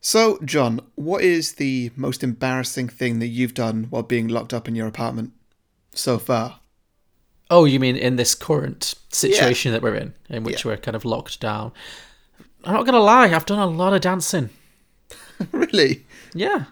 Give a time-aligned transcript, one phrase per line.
[0.00, 4.66] So, John, what is the most embarrassing thing that you've done while being locked up
[4.66, 5.32] in your apartment
[5.94, 6.60] so far?
[7.50, 10.70] Oh, you mean in this current situation that we're in, in which Yeah.
[10.72, 11.72] we're kind of locked down?
[12.64, 14.50] I'm not gonna lie, I've done a lot of dancing.
[15.52, 16.06] really?
[16.34, 16.66] Yeah,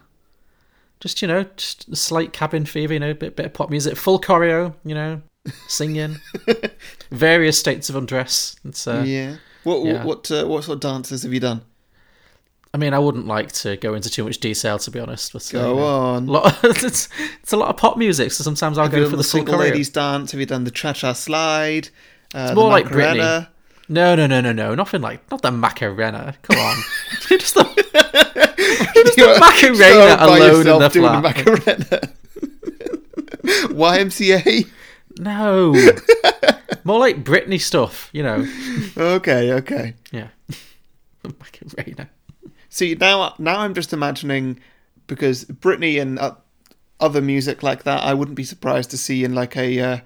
[1.01, 3.97] just you know, just a slight cabin fever, you know, bit bit of pop music,
[3.97, 5.23] full choreo, you know,
[5.67, 6.19] singing,
[7.11, 8.57] various states of undress.
[8.65, 9.37] It's, uh, yeah.
[9.65, 10.05] What yeah.
[10.05, 11.63] what uh, what sort of dances have you done?
[12.75, 15.33] I mean, I wouldn't like to go into too much detail, to be honest.
[15.33, 16.27] But, uh, Go you know, on.
[16.27, 17.09] lot it's,
[17.43, 19.57] it's a lot of pop music, so sometimes I'll Have go for the the single
[19.59, 20.33] ladies dance?
[20.33, 21.89] Have you done the cha cha slide?
[22.35, 23.51] Uh, more like Macarena?
[23.89, 26.35] No, no, no, no, no, nothing like not the Macarena.
[26.43, 26.77] Come on,
[27.29, 27.65] just the,
[28.95, 31.23] just the Macarena alone in the flat.
[31.23, 32.13] the Macarena.
[33.73, 34.69] YMCA.
[35.19, 35.73] no,
[36.85, 38.11] more like Britney stuff.
[38.13, 38.47] You know,
[38.97, 39.95] Okay, okay.
[40.13, 40.29] yeah,
[41.25, 42.11] Macarena.
[42.69, 44.61] See now, now I'm just imagining
[45.07, 46.35] because Britney and uh,
[47.01, 49.99] other music like that, I wouldn't be surprised to see in like a uh,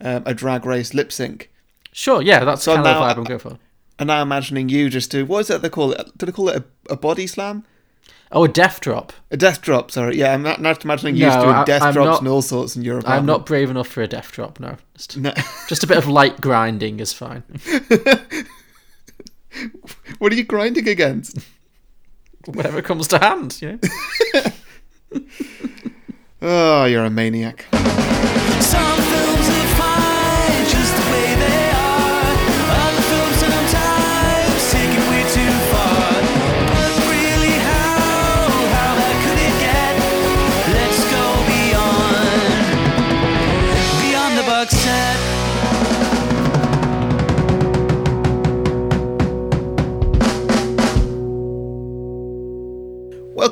[0.00, 1.50] um, a drag race lip sync.
[1.92, 3.58] Sure, yeah, that's So kind of now- the vibe I'm going for.
[3.98, 6.16] And now imagining you just do what is it they call it?
[6.16, 6.56] Do they call it
[6.88, 7.64] a, a body slam?
[8.32, 9.12] Oh, a death drop.
[9.30, 10.16] A death drop, sorry.
[10.16, 12.18] Yeah, I'm not, not just imagining you No, just doing I- death I'm drops not-
[12.20, 13.04] and all sorts in Europe.
[13.08, 14.58] I'm not brave enough for a death drop.
[14.60, 15.32] No, just, No.
[15.68, 17.42] just a bit of light grinding is fine.
[20.18, 21.38] what are you grinding against?
[22.46, 23.78] Whatever comes to hand, you
[25.12, 25.20] know.
[26.42, 27.66] Oh, you're a maniac.
[28.60, 29.29] Some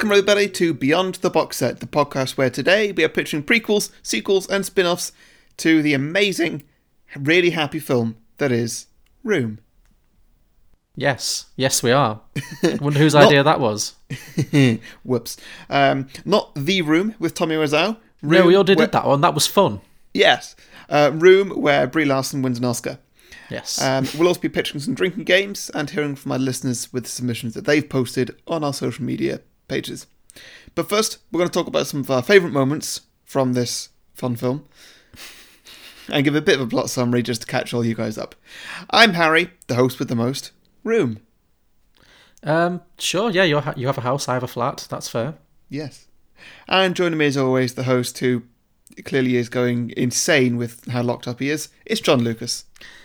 [0.08, 3.90] Welcome, everybody, to Beyond the Box Set, the podcast where today we are pitching prequels,
[4.02, 5.12] sequels, and spin offs
[5.58, 6.62] to the amazing,
[7.14, 8.86] really happy film that is
[9.22, 9.58] Room.
[10.96, 12.22] Yes, yes, we are.
[12.80, 13.96] Wonder whose idea that was.
[15.04, 15.36] Whoops.
[15.68, 17.98] Um, not The Room with Tommy Wiseau.
[18.22, 19.20] No, we all did where- that one.
[19.20, 19.82] That was fun.
[20.14, 20.56] Yes.
[20.88, 22.98] Uh, Room, where Brie Larson wins an Oscar.
[23.50, 23.78] Yes.
[23.82, 27.52] Um, we'll also be pitching some drinking games and hearing from our listeners with submissions
[27.52, 30.06] that they've posted on our social media pages.
[30.74, 34.36] But first, we're going to talk about some of our favourite moments from this fun
[34.36, 34.66] film
[36.08, 38.34] and give a bit of a plot summary just to catch all you guys up.
[38.90, 40.52] I'm Harry, the host with the most.
[40.84, 41.20] Room.
[42.42, 44.86] Um, sure, yeah, you you have a house, I have a flat.
[44.88, 45.34] That's fair.
[45.68, 46.06] Yes.
[46.68, 48.44] And joining me as always, the host who
[49.04, 52.64] clearly is going insane with how locked up he is, it's John Lucas.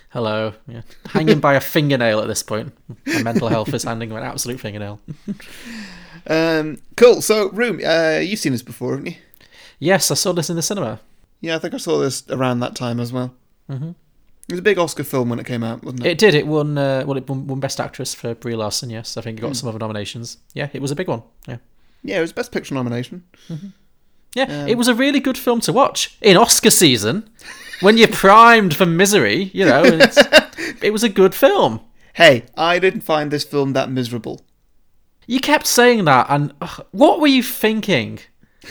[0.10, 0.54] Hello.
[0.68, 0.82] Yeah.
[1.08, 2.72] Hanging by a fingernail at this point.
[3.08, 5.00] My mental health is hanging by an absolute fingernail.
[6.28, 7.22] Um, cool.
[7.22, 9.16] So, Room, uh, you've seen this before, haven't you?
[9.80, 11.00] Yes, I saw this in the cinema.
[11.42, 13.34] Yeah, I think I saw this around that time as well.
[13.70, 13.90] Mm-hmm.
[13.90, 16.12] It was a big Oscar film when it came out, wasn't it?
[16.12, 16.36] It did.
[16.36, 16.78] It won.
[16.78, 18.90] Uh, well, it won, won Best Actress for Brie Larson.
[18.90, 20.38] Yes, I think it got some other nominations.
[20.54, 21.24] Yeah, it was a big one.
[21.48, 21.58] Yeah.
[22.04, 23.24] yeah, it was Best Picture nomination.
[24.36, 27.30] Yeah, it was a really good film to watch in Oscar season
[27.82, 29.52] when you're primed for misery.
[29.54, 29.84] You know,
[30.82, 31.82] it was a good film.
[32.14, 34.42] Hey, I didn't find this film that miserable.
[35.28, 38.20] You kept saying that, and ugh, what were you thinking?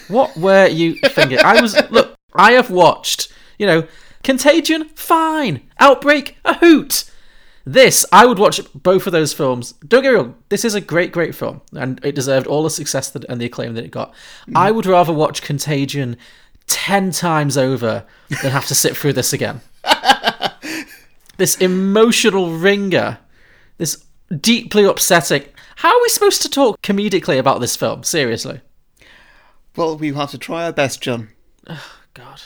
[0.09, 1.39] What were you thinking?
[1.39, 2.15] I was look.
[2.35, 3.33] I have watched.
[3.59, 3.89] You know,
[4.23, 5.69] Contagion, fine.
[5.79, 7.05] Outbreak, a hoot.
[7.65, 9.73] This, I would watch both of those films.
[9.87, 10.35] Don't get me wrong.
[10.49, 13.47] This is a great, great film, and it deserved all the success that, and the
[13.47, 14.13] acclaim that it got.
[14.55, 16.17] I would rather watch Contagion
[16.67, 18.05] ten times over
[18.43, 19.61] than have to sit through this again.
[21.37, 23.19] this emotional wringer,
[23.79, 24.05] this
[24.41, 25.45] deeply upsetting.
[25.83, 28.05] How are we supposed to talk comedically about this film?
[28.05, 28.61] Seriously.
[29.75, 31.31] Well, we have to try our best, John.
[32.15, 32.41] God.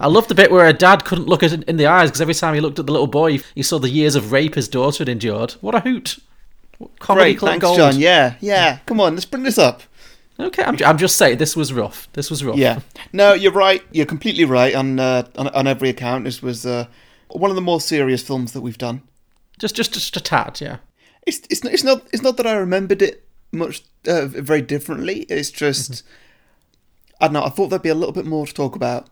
[0.00, 2.20] I love the bit where a dad couldn't look at it in the eyes because
[2.20, 4.66] every time he looked at the little boy, he saw the years of rape his
[4.66, 5.52] daughter had endured.
[5.60, 6.18] What a hoot.
[6.98, 7.76] Comedy Great, thanks, Gold.
[7.76, 7.96] John.
[7.96, 8.80] Yeah, yeah.
[8.86, 9.82] Come on, let's bring this up.
[10.40, 12.08] Okay, I'm, I'm just saying, this was rough.
[12.14, 12.56] This was rough.
[12.56, 12.80] Yeah.
[13.12, 13.84] No, you're right.
[13.92, 16.24] You're completely right on uh, on, on every account.
[16.24, 16.88] This was uh,
[17.28, 19.02] one of the more serious films that we've done.
[19.60, 20.78] Just, just, just a tad, yeah.
[21.26, 25.20] It's it's not it's not, it's not that I remembered it much uh, very differently.
[25.28, 26.08] It's just Mm-hmm.
[27.20, 27.44] I don't know.
[27.44, 29.08] I thought there'd be a little bit more to talk about.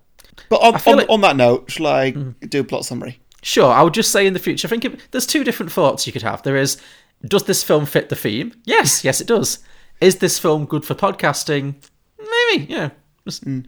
[0.49, 1.11] But on on, like- Mm-hmm.
[1.13, 3.21] on that note, shall I do a plot summary?
[3.43, 6.07] Sure, I would just say in the future, I think if, there's two different thoughts
[6.07, 6.43] you could have.
[6.43, 6.81] There is,
[7.25, 8.53] does this film fit the theme?
[8.65, 9.59] Yes, yes, it does.
[10.01, 11.75] Is this film good for podcasting?
[12.19, 12.91] Maybe, yeah.
[13.25, 13.67] Just, Mm.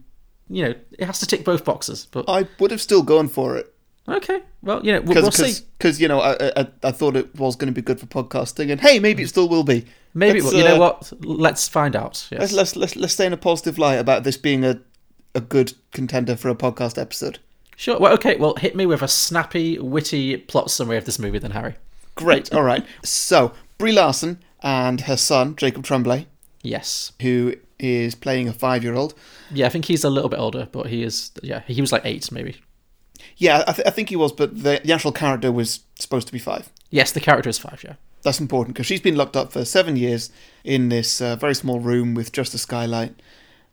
[0.48, 2.06] You know, it has to tick both boxes.
[2.10, 3.73] But I would have still gone for it
[4.08, 5.64] okay, well, you know, we'll, we'll see.
[5.78, 8.70] because you know I, I I thought it was going to be good for podcasting,
[8.70, 9.84] and hey, maybe it still will be.
[10.14, 11.12] Maybe Let's, well, you know uh, what?
[11.24, 12.28] Let's find out.
[12.30, 12.40] Yes.
[12.40, 14.80] Let's, let's let's let's stay in a positive light about this being a
[15.34, 17.38] a good contender for a podcast episode.
[17.76, 17.98] Sure.
[17.98, 18.36] Well, okay.
[18.36, 21.74] Well, hit me with a snappy, witty plot summary of this movie, then, Harry.
[22.14, 22.52] Great.
[22.54, 22.84] All right.
[23.04, 26.26] So Brie Larson and her son Jacob Tremblay,
[26.62, 27.10] Yes.
[27.20, 29.14] who is playing a five-year-old.
[29.50, 31.32] Yeah, I think he's a little bit older, but he is.
[31.42, 32.56] Yeah, he was like eight, maybe.
[33.36, 36.32] Yeah, I, th- I think he was, but the, the actual character was supposed to
[36.32, 36.70] be five.
[36.90, 37.82] Yes, the character is five.
[37.84, 37.94] Yeah.
[38.22, 40.30] That's important because she's been locked up for seven years
[40.64, 43.14] in this uh, very small room with just a skylight,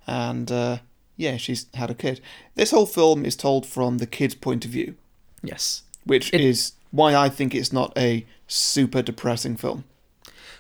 [0.08, 0.78] and uh,
[1.18, 2.20] yeah, she's had a kid.
[2.56, 4.96] This whole film is told from the kid's point of view,
[5.44, 5.84] Yes.
[6.06, 9.86] which It- is why I think it's not a super depressing film.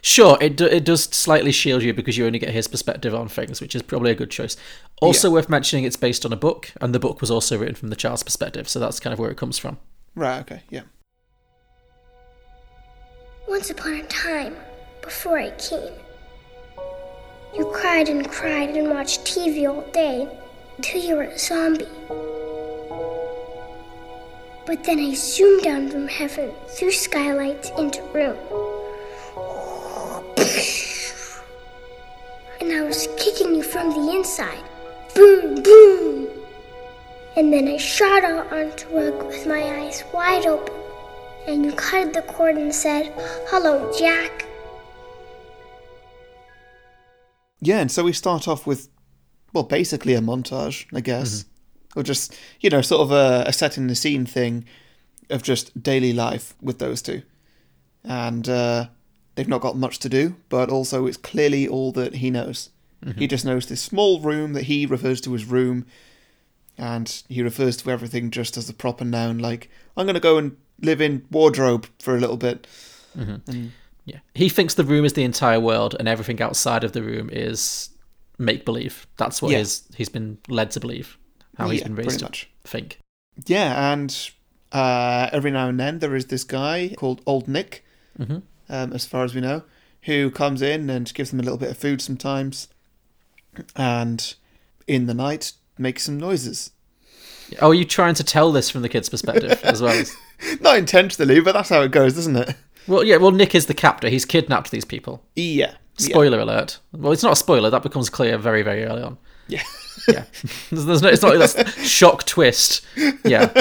[0.03, 3.27] Sure, it do, it does slightly shield you because you only get his perspective on
[3.27, 4.57] things, which is probably a good choice.
[5.00, 7.89] Also worth mentioning, it's based on a book, and the book was also written from
[7.89, 9.77] the child's perspective, so that's kind of where it comes from.
[10.15, 10.39] Right.
[10.39, 10.63] Okay.
[10.69, 10.81] Yeah.
[13.48, 14.56] Once upon a time,
[15.01, 15.94] before I came,
[17.56, 20.27] you cried and cried and watched TV all day
[20.77, 21.86] until you were a zombie.
[24.65, 28.38] But then I zoomed down from heaven through skylights into room.
[32.60, 34.63] And I was kicking you from the inside.
[35.16, 36.30] Boom, boom.
[37.36, 40.81] And then I shot out onto rug with my eyes wide open
[41.48, 43.12] and you cut the cord and said,
[43.48, 44.45] Hello, Jack.
[47.62, 48.89] Yeah, and so we start off with,
[49.54, 51.45] well, basically a montage, I guess,
[51.95, 54.66] or just you know, sort of a, a setting the scene thing
[55.30, 57.22] of just daily life with those two,
[58.04, 58.88] and uh,
[59.36, 62.69] they've not got much to do, but also it's clearly all that he knows.
[63.04, 63.25] He mm-hmm.
[63.25, 65.86] just knows this small room that he refers to as room,
[66.78, 70.38] and he refers to everything just as a proper noun, like I'm going to go
[70.38, 72.68] and live in wardrobe for a little bit.
[73.18, 73.51] Mm-hmm.
[73.51, 73.72] And
[74.06, 77.30] Yeah, he thinks the room is the entire world, and everything outside of the room
[77.31, 77.89] is
[78.38, 79.07] make believe.
[79.18, 79.60] That's what Yeah.
[79.60, 81.18] his he's been led to believe.
[81.57, 82.50] How he's Yeah, been raised to much.
[82.63, 83.00] think.
[83.45, 84.31] Yeah, and
[84.72, 87.84] uh, every now and then there is this guy called Old Nick,
[88.18, 88.39] mm-hmm.
[88.72, 89.64] Um, as far as we know,
[90.04, 92.68] who comes in and gives them a little bit of food sometimes,
[93.76, 94.34] and
[94.88, 96.72] in the night makes some noises.
[97.62, 99.94] Oh, are you trying to tell this from the kid's perspective as well?
[99.94, 100.16] As...
[100.62, 102.56] Not intentionally, but that's how it goes, doesn't it?
[102.88, 103.18] Well, yeah.
[103.18, 104.10] Well, Nick is the captor.
[104.10, 105.24] He's kidnapped these people.
[105.36, 105.76] Yeah.
[105.98, 106.80] Spoiler alert.
[106.94, 107.70] Well, it's not a spoiler.
[107.70, 109.18] That becomes clear very, very early on.
[109.48, 109.64] Yeah.
[110.07, 110.24] Yeah.
[110.71, 112.86] there's, there's no, it's not that's shock twist.
[113.24, 113.51] Yeah.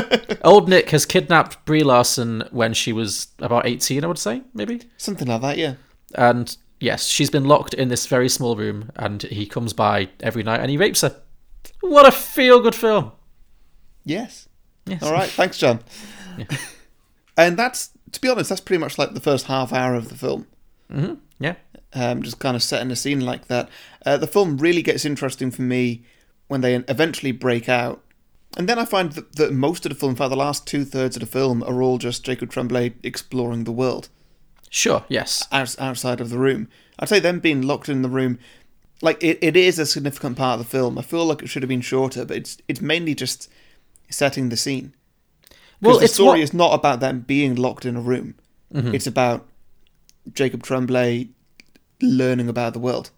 [0.45, 4.83] Old Nick has kidnapped Brie Larson when she was about 18, I would say, maybe.
[4.97, 5.75] Something like that, yeah.
[6.15, 10.43] And yes, she's been locked in this very small room, and he comes by every
[10.43, 11.21] night and he rapes her.
[11.81, 13.13] What a feel good film.
[14.05, 14.49] Yes.
[14.87, 15.03] Yes.
[15.03, 15.81] All right, thanks, John.
[17.37, 20.15] And that's, to be honest, that's pretty much like the first half hour of the
[20.15, 20.47] film.
[21.39, 21.55] Yeah.
[21.95, 23.71] um, just kind of setting a scene like that.
[24.05, 26.05] Uh, the film really gets interesting for me
[26.51, 28.03] when they eventually break out.
[28.57, 30.85] And then I find that, that most of the film, in fact, the last two
[30.85, 34.09] thirds of the film, are all just Jacob Tremblay exploring the world
[34.69, 35.47] Sure, yes.
[35.53, 36.69] outs- outside of the room.
[36.99, 38.39] I'd say them being locked in the room,
[39.01, 40.99] like it, it is a significant part of the film.
[40.99, 43.49] I feel like it should have been shorter, but it's it's mainly just
[44.11, 44.93] setting the scene.
[45.81, 46.43] Well, the story what- Mm-hmm.
[46.43, 48.35] is not about them being locked in a room.
[48.75, 49.47] It's about
[50.33, 51.29] Jacob Tremblay
[52.03, 53.11] learning about the world.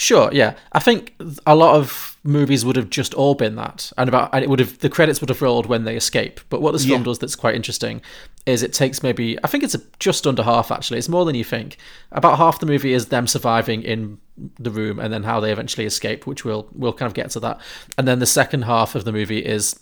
[0.00, 0.54] Sure, yeah.
[0.70, 4.44] I think a lot of movies would have just all been that, and about and
[4.44, 6.38] it would have the credits would have rolled when they escape.
[6.50, 8.00] But what this film does that's quite interesting
[8.46, 10.98] is it takes maybe I think it's a, just under half actually.
[10.98, 11.78] It's more than you think.
[12.12, 14.18] About half the movie is them surviving in
[14.60, 17.40] the room and then how they eventually escape, which we'll we'll kind of get to
[17.40, 17.60] that.
[17.98, 19.80] And then the second half of the movie is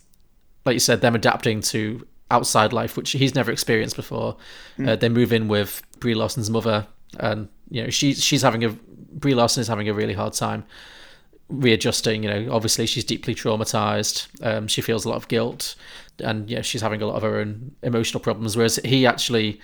[0.64, 4.38] like you said, them adapting to outside life, which he's never experienced before.
[4.82, 6.86] Uh, they move in with Brie Larson's mother,
[7.20, 8.74] and you know she's she's having a
[9.16, 10.64] Brie Larson is having a really hard time
[11.48, 12.22] readjusting.
[12.22, 14.28] You know, obviously she's deeply traumatized.
[14.44, 15.74] Um, she feels a lot of guilt,
[16.18, 18.56] and yeah, she's having a lot of her own emotional problems.
[18.56, 19.60] Whereas he actually,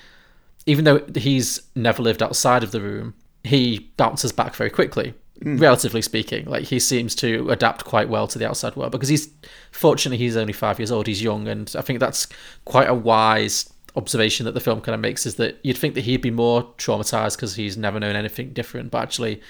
[0.66, 5.14] even though he's never lived outside of the room, he bounces back very quickly.
[5.44, 9.28] Relatively speaking, like he seems to adapt quite well to the outside world because he's
[9.72, 11.08] fortunately he's only five years old.
[11.08, 12.28] He's young, and I think that's
[12.64, 16.02] quite a wise observation that the film kind of makes is that you'd think that
[16.04, 19.40] he'd be more traumatized because he's never known anything different, but actually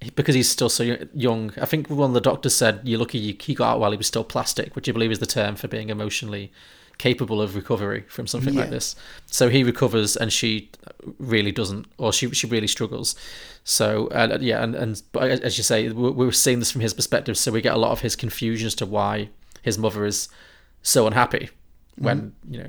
[0.00, 1.52] he- because he's still so young.
[1.60, 3.96] I think one of the doctors said, "You're lucky you, he got out while he
[3.96, 6.52] was still plastic," which I believe is the term for being emotionally
[6.98, 8.96] capable of recovery from something like this.
[9.26, 10.70] So he recovers, and she
[11.18, 13.16] really doesn't, or she she really struggles.
[13.64, 16.82] So uh, yeah, and and but as you say, we we we're seeing this from
[16.82, 19.28] his perspective, so we get a lot of his confusion as to why
[19.62, 20.28] his mother is
[20.82, 21.50] so unhappy
[21.98, 22.68] when you know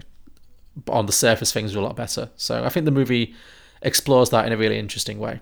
[0.88, 2.30] on the surface things are a lot better.
[2.36, 3.34] So I think the movie
[3.82, 5.40] explores that in a really interesting way.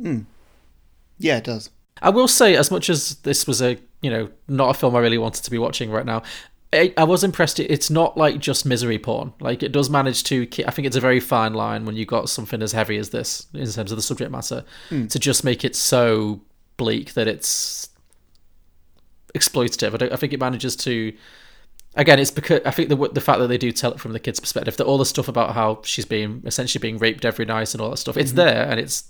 [0.00, 0.20] Hmm.
[1.18, 1.70] Yeah, it does.
[2.00, 5.00] I will say, as much as this was a you know not a film I
[5.00, 6.22] really wanted to be watching right now,
[6.72, 7.60] I, I was impressed.
[7.60, 9.32] It's not like just misery porn.
[9.40, 10.48] Like it does manage to.
[10.66, 13.46] I think it's a very fine line when you got something as heavy as this
[13.52, 15.06] in terms of the subject matter hmm.
[15.06, 16.40] to just make it so
[16.76, 17.90] bleak that it's
[19.34, 19.94] exploitative.
[19.94, 21.12] I, don't, I think it manages to.
[21.94, 24.20] Again, it's because I think the the fact that they do tell it from the
[24.20, 27.74] kid's perspective, that all the stuff about how she's being essentially being raped every night
[27.74, 28.38] and all that stuff, it's mm-hmm.
[28.38, 29.04] there and it's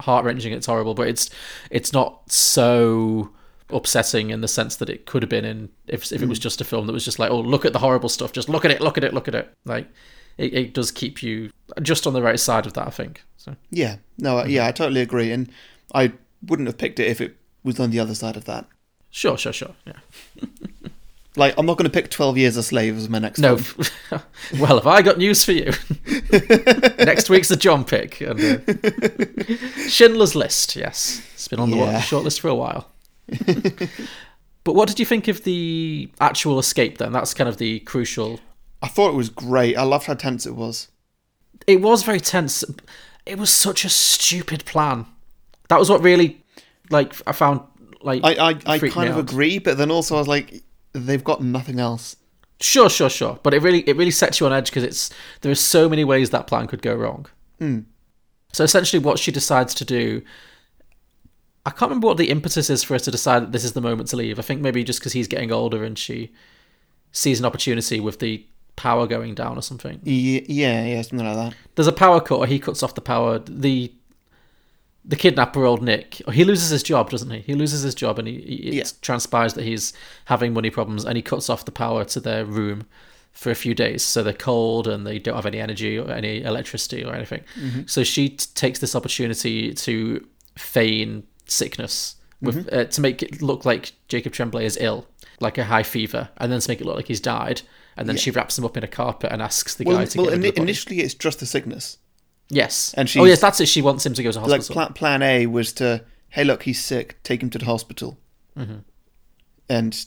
[0.00, 0.52] heart wrenching.
[0.52, 1.30] It's horrible, but it's
[1.70, 3.30] it's not so
[3.70, 6.42] upsetting in the sense that it could have been in if if it was mm.
[6.42, 8.64] just a film that was just like, oh, look at the horrible stuff, just look
[8.64, 9.52] at it, look at it, look at it.
[9.64, 9.88] Like
[10.36, 12.86] it, it does keep you just on the right side of that.
[12.86, 13.22] I think.
[13.38, 14.68] So Yeah, no, uh, yeah, mm-hmm.
[14.68, 15.50] I totally agree, and
[15.94, 16.12] I
[16.46, 18.66] wouldn't have picked it if it was on the other side of that.
[19.10, 19.74] sure, sure, sure.
[19.86, 19.94] Yeah.
[21.38, 23.38] Like, I'm not going to pick Twelve Years a Slave as my next.
[23.38, 23.58] No.
[24.58, 25.66] well, have I got news for you?
[26.98, 28.20] Next week's the John pick.
[28.20, 31.22] And, uh, Schindler's List, yes.
[31.34, 32.00] It's been on the Yeah.
[32.00, 32.90] short list for a while.
[34.64, 37.12] but what did you think of the actual escape then?
[37.12, 38.40] That's kind of the crucial.
[38.82, 39.76] I thought it was great.
[39.76, 40.88] I loved how tense it was.
[41.66, 42.64] It was very tense.
[43.26, 45.06] It was such a stupid plan.
[45.68, 46.42] That was what really,
[46.90, 47.60] like, I found,
[48.02, 49.20] like, I, I, I kind of out.
[49.20, 50.62] agree, but then also I was like,
[51.06, 52.16] they've got nothing else.
[52.60, 53.38] Sure, sure, sure.
[53.42, 55.10] But it really it really sets you on edge because it's
[55.42, 57.26] there are so many ways that plan could go wrong.
[57.58, 57.80] Hmm.
[58.52, 60.22] So essentially, what she decides to do,
[61.64, 63.80] I can't remember what the impetus is for her to decide that this is the
[63.80, 64.38] moment to leave.
[64.38, 66.32] I think maybe just because he's getting older and she
[67.12, 68.44] sees an opportunity with the
[68.76, 70.00] power going down or something.
[70.02, 71.54] Yeah, yeah, something like that.
[71.74, 73.38] There's a power cut, or he cuts off the power.
[73.38, 73.92] The
[75.08, 77.40] the kidnapper, old Nick, he loses his job, doesn't he?
[77.40, 78.84] He loses his job, and he, he it Yeah.
[79.02, 79.92] transpires that he's
[80.26, 82.86] having money problems, and he cuts off the power to their room
[83.32, 84.02] for a few days.
[84.02, 87.42] So they're cold and they don't have any energy or any electricity or anything.
[87.86, 93.64] So she t- takes this opportunity to feign sickness with uh, to make it look
[93.64, 95.06] like Jacob Tremblay is ill,
[95.40, 97.62] like a high fever, and then to make it look like he's died.
[97.96, 100.18] And then she wraps him up in a carpet and asks the Well, guy to
[100.18, 100.62] well get the body.
[100.62, 101.98] initially it's just the sickness.
[102.50, 102.94] Yes.
[102.96, 103.18] And she.
[103.20, 103.66] oh yes, that's it.
[103.66, 104.74] She wants him to go to Like hospital.
[104.74, 108.18] plan, plan A was to, hey, look, he's sick, take him to the hospital,
[108.56, 108.78] Mm-hmm.
[109.68, 110.06] and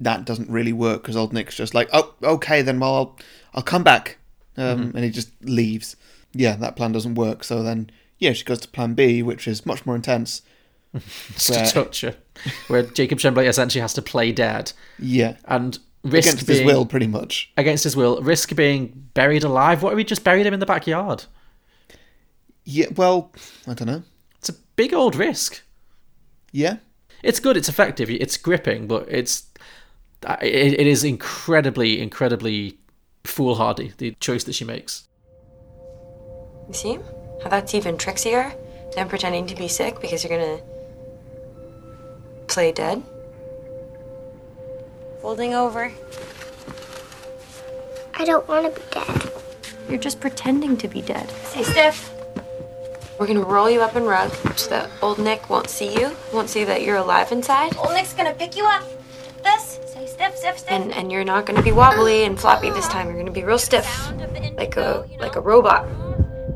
[0.00, 3.18] that doesn't really work because old Nick's just like, oh, okay, then well, I'll,
[3.54, 4.18] I'll come back,
[4.56, 4.96] um, Mm-hmm.
[4.96, 5.96] and he just leaves.
[6.32, 7.44] Yeah, that plan doesn't work.
[7.44, 10.42] So then, yeah, she goes to Plan B, which is much more intense.
[11.34, 12.16] Just where- toucher,
[12.68, 16.86] where Jacob Tremblay essentially has to play dead Yeah, and risk against being his will,
[16.86, 17.50] pretty much.
[17.56, 19.82] against his will, risk being buried alive.
[19.82, 21.24] What if we just buried him in the backyard?
[22.66, 23.32] Yeah, well,
[23.66, 24.02] I don't know.
[24.38, 25.62] It's a big old risk.
[26.52, 26.78] Yeah,
[27.22, 27.56] It's good.
[27.56, 28.10] It's effective.
[28.10, 29.46] It's gripping, but it's
[30.42, 32.78] it, it is incredibly, incredibly
[33.24, 33.92] foolhardy.
[33.98, 35.06] The choice that she makes.
[36.68, 36.98] You see?
[37.42, 38.52] How that's even trixier
[38.94, 40.60] than pretending to be sick because you're gonna
[42.48, 43.02] play dead.
[45.20, 45.92] Folding over.
[48.14, 49.32] I don't want to be dead.
[49.88, 51.28] You're just pretending to be dead.
[51.44, 52.15] Stay stiff.
[53.18, 56.50] We're gonna roll you up in rug so that old Nick won't see you, won't
[56.50, 58.82] see that you're alive inside, Old Nick's gonna pick you up.
[59.42, 59.80] This.
[59.86, 60.70] say stiff, stiff, stiff.
[60.70, 63.06] and and you're not gonna be wobbly and floppy this time.
[63.08, 65.86] You're gonna be real stiff, Sound of the like a like a robot.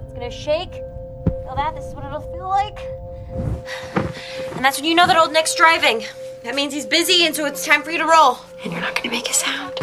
[0.04, 0.72] It's gonna shake.
[0.72, 1.74] Feel that?
[1.74, 2.78] This is what it'll feel like.
[4.54, 6.04] And that's when you know that old Nick's driving.
[6.42, 8.38] That means he's busy, and so it's time for you to roll.
[8.62, 9.78] And you're not gonna make a sound.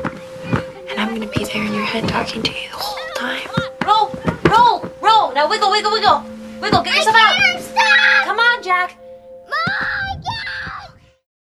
[0.89, 3.50] And I'm gonna be there in your head talking to you the whole time.
[3.84, 4.12] Roll,
[4.46, 5.34] roll, roll.
[5.34, 6.37] Now wiggle, wiggle, wiggle.
[6.62, 7.62] Wiggle, get yourself out.
[7.62, 8.26] Stop!
[8.26, 8.98] Come on, Jack.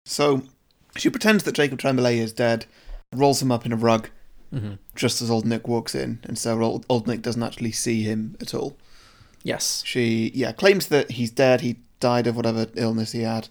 [0.05, 0.43] So
[0.97, 2.67] she pretends that Jacob Tremblay is dead,
[3.15, 4.11] rolls him up in a rug,
[4.95, 8.37] just as old Nick walks in, and so old, old Nick doesn't actually see him
[8.41, 8.77] at all.
[9.43, 9.83] Yes.
[9.87, 13.49] She, yeah, claims that he's dead, he died of whatever illness he had,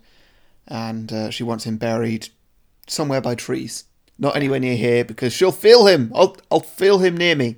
[0.67, 2.29] and uh, she wants him buried
[2.87, 3.85] somewhere by trees.
[4.19, 6.11] Not anywhere near here, because she'll feel him!
[6.13, 7.55] I'll, I'll feel him near me.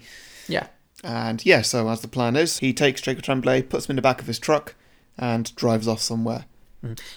[0.48, 0.68] Yeah.
[1.04, 4.02] And yeah, so as the plan is, he takes Jacob Tremblay, puts him in the
[4.02, 4.76] back of his truck,
[5.18, 6.46] and drives off somewhere.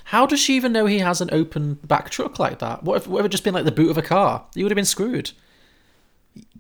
[0.05, 2.83] How does she even know he has an open back truck like that?
[2.83, 4.45] What if, what if it just been like the boot of a car?
[4.55, 5.33] You would have been screwed.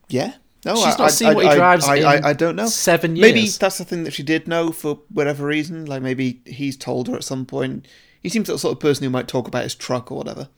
[0.08, 0.34] Yeah.
[0.64, 2.66] No, She's I, not I, seen I, what he drives I, I, don't know.
[2.66, 3.34] seven years.
[3.34, 5.86] Maybe that's the thing that she did know for whatever reason.
[5.86, 7.88] Like maybe he's told her at some point.
[8.22, 10.48] He seems like the sort of person who might talk about his truck or whatever.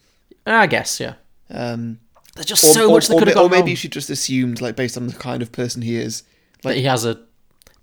[0.44, 1.14] I guess, yeah.
[1.48, 2.00] Um,
[2.34, 3.76] There's just or, so or, much that could have gone or maybe wrong.
[3.76, 6.22] she just assumed, like based on the kind of person he is.
[6.64, 7.20] Like, he has a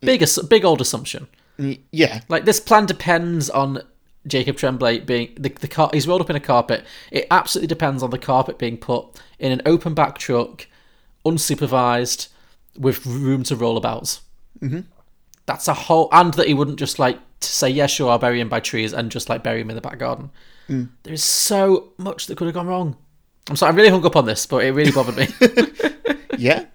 [0.02, 1.28] big, ass- big old assumption.
[1.92, 3.82] yeah, Like this plan depends on
[4.28, 5.90] Jacob Tremblay being the the car.
[5.94, 6.84] He's rolled up in a carpet.
[7.12, 9.06] It absolutely depends on the carpet being put
[9.40, 10.68] in an open back truck,
[11.26, 12.28] unsupervised,
[12.78, 14.20] with room to roll about.
[14.60, 14.82] Mm-hmm.
[15.46, 18.40] That's a whole, and that he wouldn't just like to say, yeah, sure, I'll bury
[18.40, 20.30] him by trees and just like bury him in the back garden.
[21.04, 22.96] There's so much that could have gone wrong.
[23.50, 25.28] I'm sorry, I really hung up on this, but it really bothered me.
[26.38, 26.66] yeah,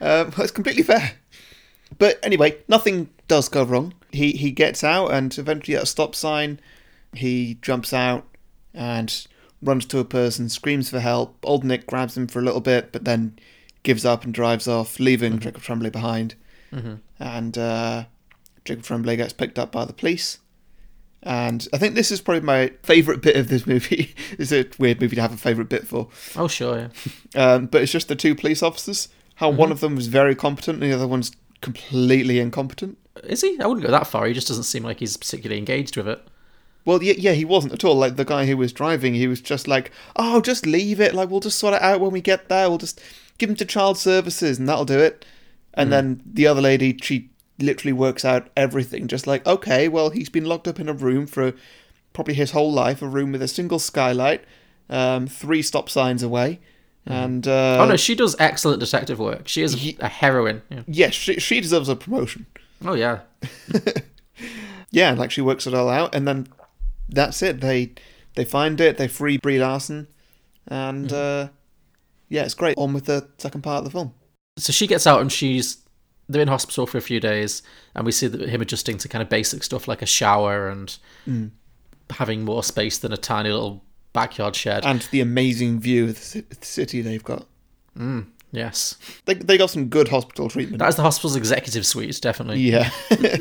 [0.00, 1.12] um, that's completely fair.
[2.00, 3.92] But anyway, nothing does go wrong.
[4.10, 6.58] He he gets out and eventually at a stop sign,
[7.12, 8.26] he jumps out
[8.74, 9.26] and
[9.62, 11.36] runs to a person, screams for help.
[11.44, 13.38] Old Nick grabs him for a little bit, but then
[13.82, 16.34] gives up and drives off, leaving Jacob Tremblay behind.
[17.18, 18.04] And uh,
[18.64, 20.38] Jacob Tremblay gets picked up by the police.
[21.22, 24.14] And I think this is probably my favourite bit of this movie.
[24.38, 26.08] it's a weird movie to have a favourite bit for.
[26.34, 26.88] oh, sure,
[27.34, 27.54] yeah.
[27.54, 29.08] Um, but it's just the two police officers.
[29.34, 32.98] How one of them was very competent and the other one's completely incompetent.
[33.24, 33.58] Is he?
[33.60, 34.26] I wouldn't go that far.
[34.26, 36.26] He just doesn't seem like he's particularly engaged with it.
[36.84, 37.94] Well, yeah, yeah, he wasn't at all.
[37.94, 41.14] Like the guy who was driving, he was just like, "Oh, just leave it.
[41.14, 42.68] Like we'll just sort it out when we get there.
[42.68, 43.00] We'll just
[43.38, 45.24] give him to child services, and that'll do it."
[45.74, 49.06] And then the other lady, she literally works out everything.
[49.06, 51.54] Just like, okay, well, he's been locked up in a room for
[52.12, 54.44] probably his whole life, a room with a single skylight,
[54.88, 56.60] um, three stop signs away,
[57.06, 59.48] and uh, oh, no, she does excellent detective work.
[59.48, 60.62] She is Ye- a heroine.
[60.70, 60.82] Yeah.
[60.86, 62.46] yes, she, she deserves a promotion.
[62.84, 63.20] Oh, yeah.
[64.90, 66.48] yeah, like she works it all out, and then
[67.08, 67.60] that's it.
[67.60, 67.92] They
[68.34, 70.08] they find it, they free Brie Larson,
[70.66, 71.48] and uh,
[72.28, 72.76] yeah, it's great.
[72.78, 74.14] On with the second part of the film.
[74.58, 75.78] so she gets out and she's
[76.28, 77.60] they're in hospital for a few days
[77.96, 80.96] and we see that him adjusting to kind of basic stuff like a shower and
[82.10, 84.84] having more space than a tiny little backyard shed.
[84.84, 87.46] And the amazing view of the city they've got.
[88.52, 88.96] yes.
[89.26, 90.78] They they got some good hospital treatment.
[90.78, 92.60] that is the hospital's executive suite definitely.
[92.60, 92.90] Yeah,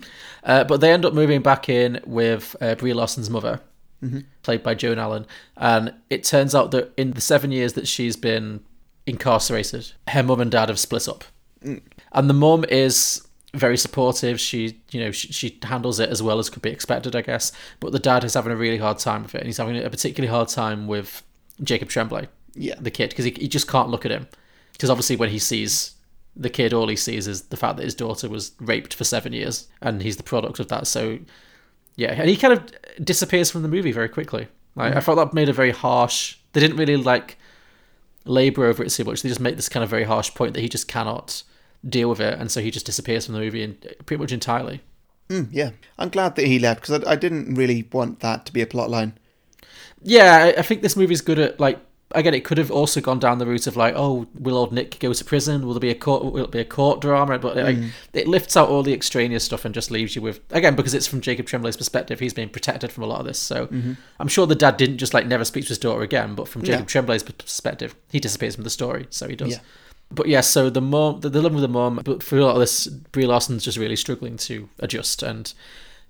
[0.44, 3.60] uh, but they end up moving back in with uh, Brie Larson's mother
[4.42, 5.26] played by Joan Allen.
[5.56, 8.60] And it turns out that in the seven years that she's been
[9.06, 11.24] incarcerated her mum and dad have split up.
[11.62, 14.38] And the mum is very supportive.
[14.38, 17.52] She, you know, she, she handles it as well as could be expected, I guess.
[17.80, 19.90] But the dad is having a really hard time with it, and he's having a
[19.90, 21.22] particularly hard time with
[21.62, 24.28] Jacob Tremblay, yeah, the kid, because he, he just can't look at him.
[24.72, 25.94] Because obviously, when he sees
[26.36, 29.32] the kid, all he sees is the fact that his daughter was raped for seven
[29.32, 30.86] years, and he's the product of that.
[30.86, 31.18] So,
[31.96, 34.48] yeah, and he kind of disappears from the movie very quickly.
[34.76, 35.00] Like, I mm-hmm.
[35.00, 36.38] felt that made a very harsh.
[36.52, 37.36] They didn't really like
[38.24, 39.22] labor over it so much.
[39.22, 41.42] They just make this kind of very harsh point that he just cannot
[41.88, 44.82] deal with it, and so he just disappears from the movie and pretty much entirely.
[45.28, 45.70] Mm, yeah.
[45.98, 48.66] I'm glad that he left because I, I didn't really want that to be a
[48.66, 49.18] plot line.
[50.02, 51.78] Yeah, I, I think this movie's good at like.
[52.12, 54.98] Again, it could have also gone down the route of like, oh, will old Nick
[54.98, 55.64] go to prison?
[55.64, 56.24] Will there be a court?
[56.24, 57.38] Will it be a court drama?
[57.38, 57.78] But like,
[58.12, 61.06] it lifts out all the extraneous stuff and just leaves you with again because it's
[61.06, 62.18] from Jacob Tremblay's perspective.
[62.18, 63.68] He's being protected from a lot of this, so
[64.18, 66.34] I'm sure the dad didn't just like never speak to his daughter again.
[66.34, 66.86] But from Jacob No.
[66.86, 69.52] Tremblay's perspective, he disappears from the story, so he does.
[69.52, 69.60] Yeah.
[70.12, 72.54] But yeah, so the mom, the, the love with the mom, but for a lot
[72.54, 75.52] of this, Brie Larson's just really struggling to adjust, and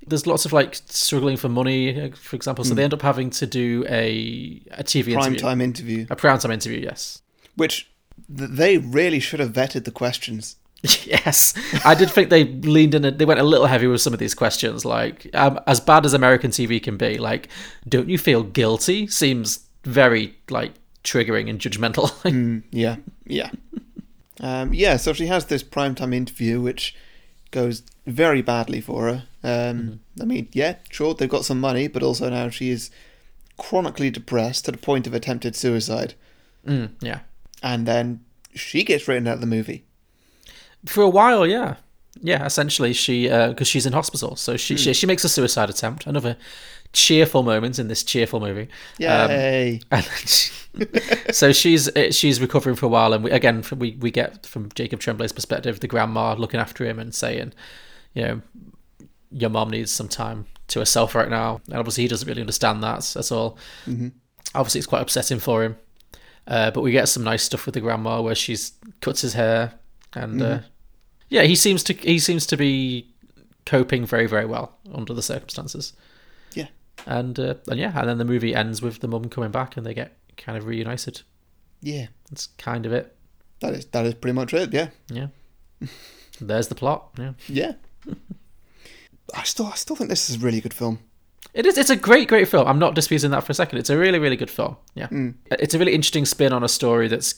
[0.06, 2.64] there's lots of like struggling for money, for example.
[2.64, 6.16] So they end up having to do a a TV Prime interview, time interview, a
[6.16, 6.80] prime time interview.
[6.80, 7.20] Yes,
[7.56, 7.90] which
[8.34, 10.56] th- they really should have vetted the questions.
[11.04, 11.52] yes.
[11.84, 13.04] I did think they leaned in.
[13.04, 14.84] A, they went a little heavy with some of these questions.
[14.84, 17.48] Like, um, as bad as American TV can be, like,
[17.86, 19.06] don't you feel guilty?
[19.06, 20.72] Seems very like
[21.04, 22.10] triggering and judgmental.
[22.22, 23.50] Mm, yeah, yeah.
[24.40, 26.94] um, yeah, so she has this primetime interview, which
[27.50, 29.24] goes very badly for her.
[29.42, 32.90] Um, I mean, yeah, sure, they've got some money, but also now she is
[33.58, 36.14] chronically depressed to the point of attempted suicide.
[36.66, 37.20] mm, yeah.
[37.62, 38.24] And then
[38.54, 39.84] she gets written out of the movie.
[40.86, 41.76] For a while, yeah,
[42.22, 42.46] yeah.
[42.46, 46.06] Essentially, she because she's in hospital, so she, she she makes a suicide attempt.
[46.06, 46.38] Another
[46.92, 48.68] cheerful moments in this cheerful movie.
[49.24, 49.80] Um, Yay!
[49.90, 50.52] and she-
[51.32, 54.68] so she's uh, she's recovering for a while, and we, again we we get from
[54.74, 57.52] Jacob Tremblay's perspective, the grandma looking after him and saying,
[58.14, 58.40] you know,
[59.32, 62.82] your mom needs some time to herself right now, and obviously he doesn't really understand
[62.84, 63.58] that at all.
[64.54, 65.76] Obviously, it's quite upsetting for him.
[66.46, 69.74] Uh, but we get some nice stuff with the grandma where she's cuts his hair,
[70.14, 70.58] and uh,
[71.28, 73.08] yeah, he seems to he seems to be
[73.66, 75.92] coping very very well under the circumstances.
[77.06, 79.84] And uh, and yeah, and then the movie ends with the mum coming back and
[79.84, 81.22] they get kind of reunited.
[81.82, 82.06] Yeah.
[82.30, 83.16] That's kind of it.
[83.60, 84.88] That is that is pretty much it, yeah.
[85.08, 85.28] Yeah.
[86.40, 87.10] There's the plot.
[87.18, 87.32] Yeah.
[87.48, 87.72] Yeah.
[89.34, 91.00] I still I still think this is a really good film.
[91.52, 91.76] It is.
[91.76, 92.66] It's a great, great film.
[92.68, 93.78] I'm not disputing that for a second.
[93.78, 94.76] It's a really, really good film.
[94.94, 95.08] Yeah.
[95.50, 97.34] It's a really interesting spin on a story that's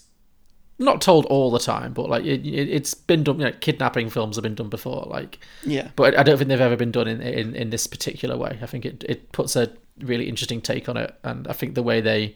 [0.78, 3.38] not told all the time, but like it, it, it's been done.
[3.38, 5.06] You know, kidnapping films have been done before.
[5.08, 5.90] Like, Yeah.
[5.96, 8.58] but I don't think they've ever been done in in, in this particular way.
[8.62, 11.82] I think it it puts a really interesting take on it, and I think the
[11.82, 12.34] way they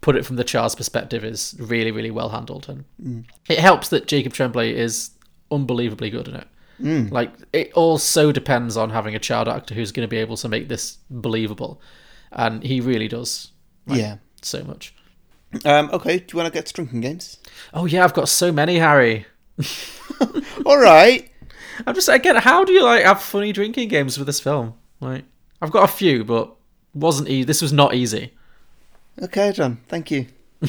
[0.00, 3.24] put it from the child's perspective is really, really well handled, and mm.
[3.48, 5.10] it helps that Jacob Tremblay is
[5.50, 6.48] unbelievably good in it.
[6.80, 7.10] Mm.
[7.10, 10.36] Like it all so depends on having a child actor who's going to be able
[10.38, 11.80] to make this believable,
[12.32, 13.52] and he really does
[13.86, 14.16] yeah.
[14.42, 14.93] so much.
[15.64, 17.38] Um, okay, do you want to get to drinking games?
[17.72, 19.26] Oh yeah, I've got so many, Harry.
[20.66, 21.30] All right.
[21.86, 24.74] I'm just again, how do you like have funny drinking games with this film?
[25.00, 25.24] Like,
[25.60, 26.54] I've got a few, but
[26.94, 28.32] wasn't e- this was not easy.
[29.22, 29.78] Okay, John.
[29.88, 30.26] Thank you.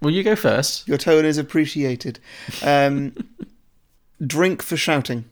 [0.00, 0.88] Will you go first?
[0.88, 2.18] Your tone is appreciated.
[2.62, 3.14] Um,
[4.26, 5.26] drink for shouting.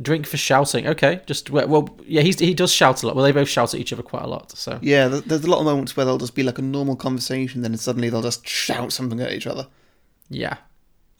[0.00, 0.86] Drink for shouting.
[0.86, 3.16] Okay, just well, yeah, he's, he does shout a lot.
[3.16, 4.50] Well, they both shout at each other quite a lot.
[4.52, 7.62] So Yeah, there's a lot of moments where they'll just be like a normal conversation,
[7.62, 9.66] then suddenly they'll just shout something at each other.
[10.28, 10.58] yeah.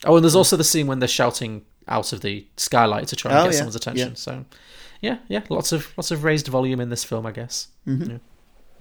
[0.05, 3.31] Oh, and there's also the scene when they're shouting out of the skylight to try
[3.31, 4.09] and Oh, get yeah, someone's attention.
[4.11, 4.15] yeah.
[4.15, 4.45] So
[5.01, 7.69] yeah, yeah, lots of lots of raised volume in this film, I guess.
[7.89, 8.11] Mm-hmm.
[8.11, 8.19] Yeah.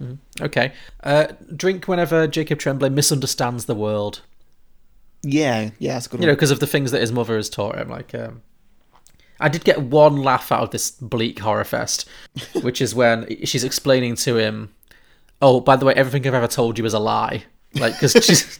[0.02, 0.18] Mhm.
[0.42, 0.72] Okay.
[1.02, 4.20] Uh, drink whenever Jacob Tremblay misunderstands the world.
[5.22, 7.48] Yeah, yeah, that's a good you know, because of the things that his mother has
[7.48, 7.88] taught him.
[7.88, 8.42] Like, um,
[9.40, 12.08] I did get one laugh out of this bleak horror fest,
[12.62, 14.74] which is when she's explaining to him,
[15.40, 17.44] "Oh, by the way, everything I've ever told you is a lie."
[17.74, 18.58] Like, because she's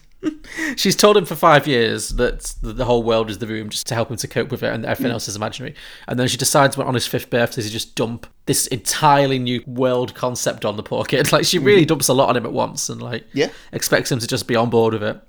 [0.77, 3.95] she's told him for five years that the whole world is the room just to
[3.95, 5.75] help him to cope with it, and everything else is imaginary.
[6.09, 9.63] And then she decides, when on his fifth birthday, to just dump this entirely new
[9.67, 11.31] world concept on the poor kid.
[11.37, 11.89] Like, she really mm-hmm.
[11.89, 13.51] dumps a lot on him at once, and like, Yeah.
[13.73, 15.21] expects him to just be on board with it.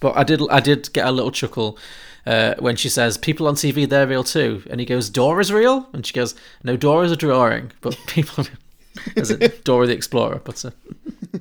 [0.00, 1.78] But I did I did get a little chuckle
[2.26, 5.88] uh, when she says, "People on TV, they're real too," and he goes, "Dora's real,"
[5.92, 8.46] and she goes, "No, Dora's a drawing, but people,
[9.16, 10.40] is it Dora the Explorer?
[10.44, 10.70] But uh,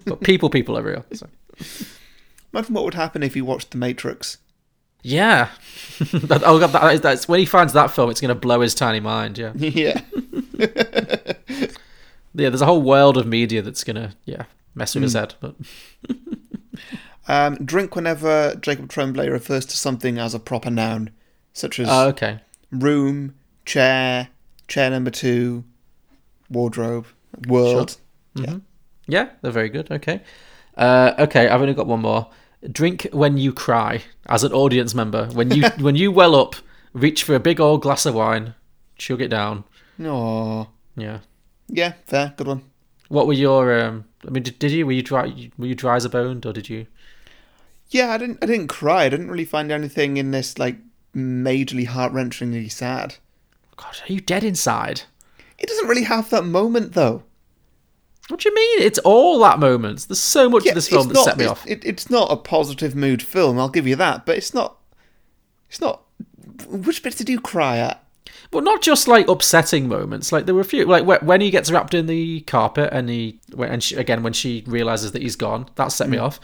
[0.05, 1.27] but people, people are real." So.
[2.53, 4.37] Imagine what would happen if you watched The Matrix.
[5.03, 5.49] Yeah,
[5.99, 8.73] that, oh god, that, that's when he finds that film, it's going to blow his
[8.73, 9.37] tiny mind.
[9.37, 10.01] Yeah, yeah.
[10.57, 11.69] yeah.
[12.33, 14.43] There's a whole world of media that's going to yeah
[14.75, 15.35] mess with his head.
[15.39, 15.55] But
[17.27, 21.11] Um, drink whenever Jacob Tremblay refers to something as a proper noun,
[21.53, 22.39] such as oh, okay,
[22.71, 23.35] room,
[23.65, 24.29] chair,
[24.67, 25.65] chair number two,
[26.49, 27.05] wardrobe,
[27.47, 27.97] world.
[29.07, 29.91] yeah, they're very good.
[29.91, 30.21] Okay,
[30.77, 32.29] uh, okay, I've only got one more.
[32.71, 35.27] Drink when you cry, as an audience member.
[35.33, 36.55] When you when you well up,
[36.93, 38.55] reach for a big old glass of wine,
[38.97, 39.65] chug it down.
[39.99, 40.67] Aww.
[40.95, 41.19] Yeah.
[41.67, 42.63] Yeah, fair, good one.
[43.09, 43.79] What were your?
[43.79, 45.49] Um, I mean, did, did you were you dry?
[45.57, 46.87] Were you dry as a bone, or did you?
[47.89, 48.39] Yeah, I didn't.
[48.41, 49.05] I didn't cry.
[49.05, 50.77] I didn't really find anything in this like
[51.15, 53.15] majorly heart wrenchingly sad.
[53.75, 55.03] God, are you dead inside?
[55.57, 57.23] It doesn't really have that moment though.
[58.27, 58.81] What do you mean?
[58.81, 60.05] It's all that moments.
[60.05, 61.65] There's so much Yeah, of this film that not, set me off.
[61.65, 63.57] It, it's not a positive mood film.
[63.57, 64.25] I'll give you that.
[64.25, 64.77] But it's not.
[65.69, 66.01] It's not.
[66.67, 68.03] Which bits did you cry at?
[68.51, 70.31] Well, not just like upsetting moments.
[70.33, 73.39] Like there were a few, like when he gets wrapped in the carpet and he,
[73.57, 76.11] and she, again when she realizes that he's gone, that set Mm.
[76.11, 76.39] me off.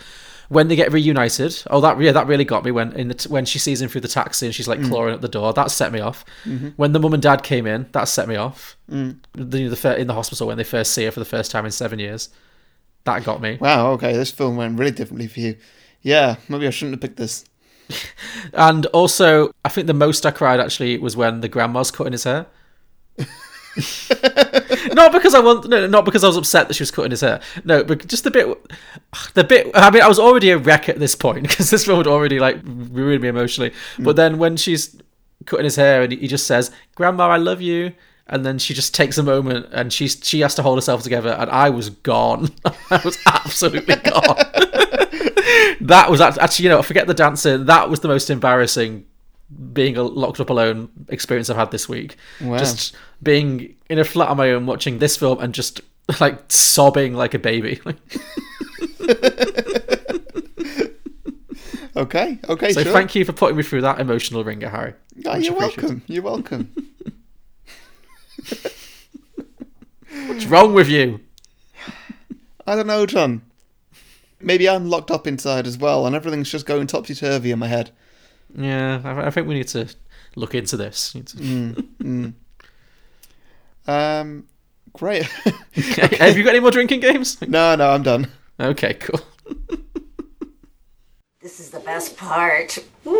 [0.53, 2.71] When they get reunited, oh that yeah, that really got me.
[2.71, 4.69] When in the t- when she sees him through the taxi and she's Mm.
[4.69, 6.23] like clawing at the door, that set me off.
[6.45, 6.69] Mm-hmm.
[6.77, 8.77] When the mum and dad came in, that set me off.
[8.89, 9.17] Mm.
[9.33, 11.71] The, the in the hospital when they first see her for the first time in
[11.71, 12.29] seven years,
[13.05, 13.57] that got me.
[13.59, 13.91] Wow.
[13.93, 15.57] Okay, this film went really differently for you.
[16.01, 17.45] Yeah, maybe I shouldn't have picked this.
[18.53, 22.23] And also, I think the most I cried actually was when the grandma's cutting his
[22.23, 22.45] hair.
[24.91, 27.22] not because I want, no, not because I was upset that she was cutting his
[27.22, 27.41] hair.
[27.63, 28.48] No, but just the bit,
[29.34, 29.72] the bit.
[29.74, 32.39] I mean, I was already a wreck at this point because this film had already
[32.39, 33.74] like ruined me emotionally.
[33.98, 34.04] Hmm.
[34.04, 35.00] But then when she's
[35.46, 37.93] cutting his hair and he just says, "Grandma, I love you,"
[38.28, 41.32] and then she just takes a moment and she she has to hold herself together,
[41.32, 42.50] and I was gone.
[42.89, 44.38] I was absolutely gone.
[45.82, 47.65] that was actually, you know, forget the dancing.
[47.65, 49.06] That was the most embarrassing
[49.73, 52.17] being a locked up alone experience I've had this week.
[52.41, 52.58] Wow.
[52.58, 55.82] Just being in a flat on my own, watching this film and just
[56.19, 57.79] like sobbing like a baby.
[61.95, 62.39] Okay.
[62.49, 62.73] Okay.
[62.73, 62.91] so sure.
[62.91, 64.93] thank you for putting me through that emotional wringer, Harry.
[65.25, 66.01] Oh, you're welcome.
[66.08, 66.73] You're welcome.
[70.27, 71.19] What's wrong with you?
[72.67, 73.43] I don't know, John.
[74.41, 77.67] Maybe I'm locked up inside as well, and everything's just going topsy turvy in my
[77.67, 77.91] head.
[78.55, 79.87] Yeah, I, I think we need to
[80.35, 81.13] look into this.
[81.15, 82.33] Need to-
[83.87, 84.45] Um,
[84.93, 85.23] great.
[85.73, 87.41] Have you got any more drinking games?
[87.41, 88.27] no, no, I'm done.
[88.59, 89.19] Okay, cool.
[91.41, 92.77] This is the best part.
[93.03, 93.19] Does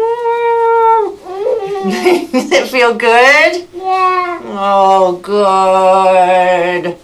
[2.52, 3.68] it feel good?
[3.74, 4.40] Yeah.
[4.46, 6.98] Oh, good.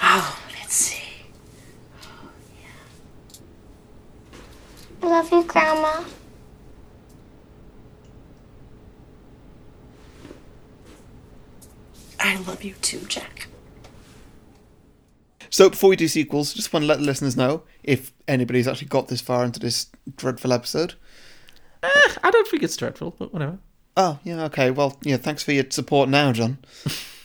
[0.00, 1.02] Oh, let's see.
[5.02, 6.04] I love you, Grandma.
[12.26, 13.46] I love you too, Jack.
[15.48, 18.88] So before we do sequels, just want to let the listeners know if anybody's actually
[18.88, 19.86] got this far into this
[20.16, 20.94] dreadful episode.
[21.84, 23.58] I don't think it's dreadful, but whatever.
[23.96, 24.72] Oh, yeah, okay.
[24.72, 26.58] Well, yeah, thanks for your support now, John.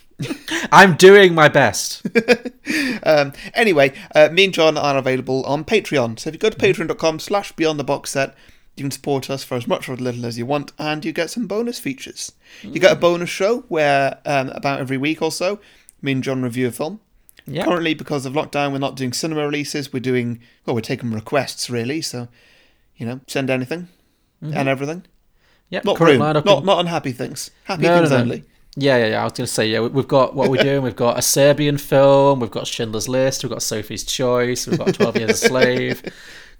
[0.71, 2.05] I'm doing my best.
[3.03, 6.19] Um, anyway, uh, me and John are available on Patreon.
[6.19, 8.35] So if you go to patreon.com slash beyond the box set,
[8.81, 11.11] you can support us for as much or as little as you want, and you
[11.13, 12.31] get some bonus features.
[12.63, 15.59] You get a bonus show where um, about every week or so,
[16.01, 16.99] me and John review a film.
[17.45, 17.65] Yeah.
[17.65, 19.91] Currently, because of lockdown, we're not doing cinema releases.
[19.93, 22.01] We're doing, well, we're taking requests, really.
[22.01, 22.27] So,
[22.97, 23.87] you know, send anything
[24.41, 25.05] and everything.
[25.69, 25.85] Yep.
[25.85, 27.51] Not current rude, lineup not, not unhappy things.
[27.65, 28.17] Happy No, no, things no.
[28.17, 28.43] only.
[28.77, 29.21] Yeah, yeah, yeah.
[29.21, 30.81] I was going to say, yeah, we- we've got what we're doing.
[30.81, 32.39] We've got a Serbian film.
[32.39, 33.43] We've got Schindler's List.
[33.43, 34.65] We've got Sophie's Choice.
[34.67, 36.03] We've got 12 Years a Slave.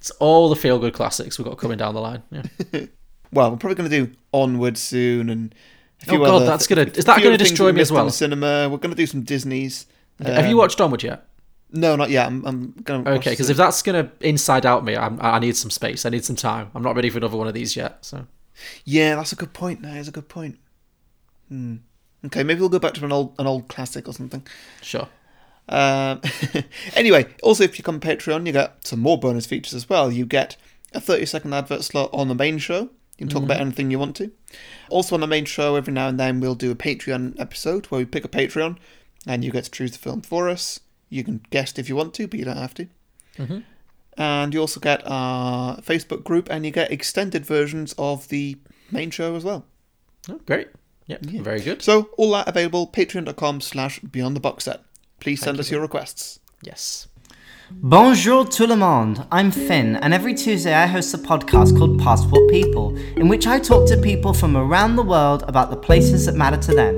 [0.02, 2.24] It's all the feel good classics we've got coming down the line.
[2.32, 2.86] Yeah.
[3.34, 5.56] Well, we're probably going to do Onward soon and
[6.02, 8.10] a few Oh, God, other- that's gonna is that gonna destroy me as well?
[8.10, 8.68] cinema.
[8.70, 9.86] We're going to do some Disney's.
[10.22, 11.26] Have you Um, watched Onward yet?
[11.72, 12.28] No, not yet.
[12.28, 13.12] I'm, I'm going to.
[13.12, 16.06] Okay, because if that's going to inside out me, I'm, I need some space.
[16.06, 16.72] I need some time.
[16.76, 18.04] I'm not ready for another one of these yet.
[18.04, 18.26] So
[18.84, 19.82] Yeah, that's a good point.
[19.84, 20.58] That is a good point.
[21.48, 21.76] Hmm.
[22.26, 24.46] Okay, maybe we'll go back to an old an old classic or something.
[24.82, 25.08] sure.
[25.72, 26.22] Um,
[26.96, 30.12] anyway, also if you come Patreon, you get some more bonus features as well.
[30.12, 30.58] You get
[30.94, 32.90] a 30 second advert slot on the main show.
[33.18, 34.32] You can talk about anything you want to.
[34.90, 38.00] Also on the main show, every now and then we'll do a Patreon episode where
[38.00, 38.78] we pick a Patreon
[39.28, 40.80] and you get to choose the film for us.
[41.10, 42.88] You can guest if you want to, but you don't have to.
[44.18, 48.58] And you also get our Facebook group and you get extended versions of the
[48.92, 49.66] main show as well.
[50.28, 50.70] Oh, great.
[51.08, 51.22] Yep.
[51.22, 51.82] Very good.
[51.82, 54.82] So all that available, patreon.com slash beyond the box set.
[55.22, 56.40] Please send us your requests.
[56.64, 57.08] Yes.
[57.72, 62.50] Bonjour tout le monde, I'm Finn, and every Tuesday I host a podcast called Passport
[62.50, 66.34] People, in which I talk to people from around the world about the places that
[66.34, 66.98] matter to them.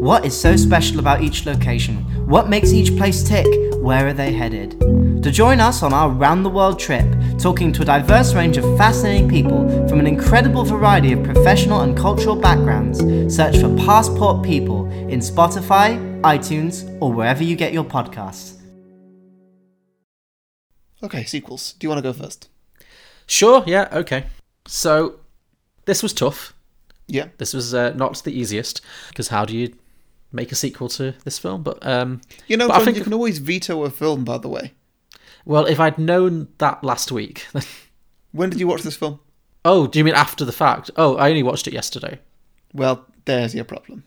[0.00, 1.96] What is so special about each location?
[2.28, 3.46] What makes each place tick?
[3.82, 4.78] Where are they headed?
[5.24, 7.06] To join us on our round the world trip,
[7.38, 11.96] talking to a diverse range of fascinating people from an incredible variety of professional and
[11.96, 13.00] cultural backgrounds,
[13.34, 18.54] search for Passport People in Spotify, iTunes, or wherever you get your podcasts.
[21.02, 21.74] Okay, sequels.
[21.74, 22.48] Do you want to go first?
[23.26, 23.62] Sure.
[23.66, 23.88] Yeah.
[23.92, 24.24] Okay.
[24.66, 25.20] So
[25.84, 26.54] this was tough.
[27.06, 27.28] Yeah.
[27.38, 29.74] This was uh, not the easiest because how do you
[30.32, 31.62] make a sequel to this film?
[31.62, 34.48] But um, You know, But I think- you can always veto a film, by the
[34.48, 34.72] way.
[35.44, 37.46] well, if I'd known that last week.
[38.32, 39.20] When did you watch this film?
[39.64, 40.90] oh, do you mean after the fact?
[40.96, 42.18] Oh, I only watched it yesterday.
[42.74, 44.04] Well, there's your problem.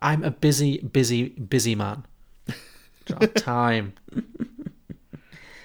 [0.00, 2.04] I'm a busy, busy, busy man.
[3.08, 3.94] Have time.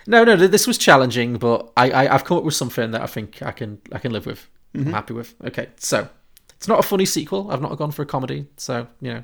[0.07, 3.07] no, no, this was challenging, but I, I, I've come up with something that I
[3.07, 4.47] think I can, I can live with.
[4.75, 5.35] I'm happy with.
[5.43, 6.07] Okay, so
[6.55, 7.51] it's not a funny sequel.
[7.51, 9.23] I've not gone for a comedy, so you know,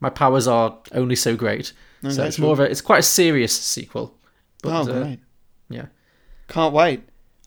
[0.00, 1.72] my powers are only so great.
[2.08, 4.16] so it's more of a, it's quite a serious sequel.
[4.62, 5.20] But, oh, uh, great.
[5.68, 5.86] yeah.
[6.48, 7.02] Can't wait.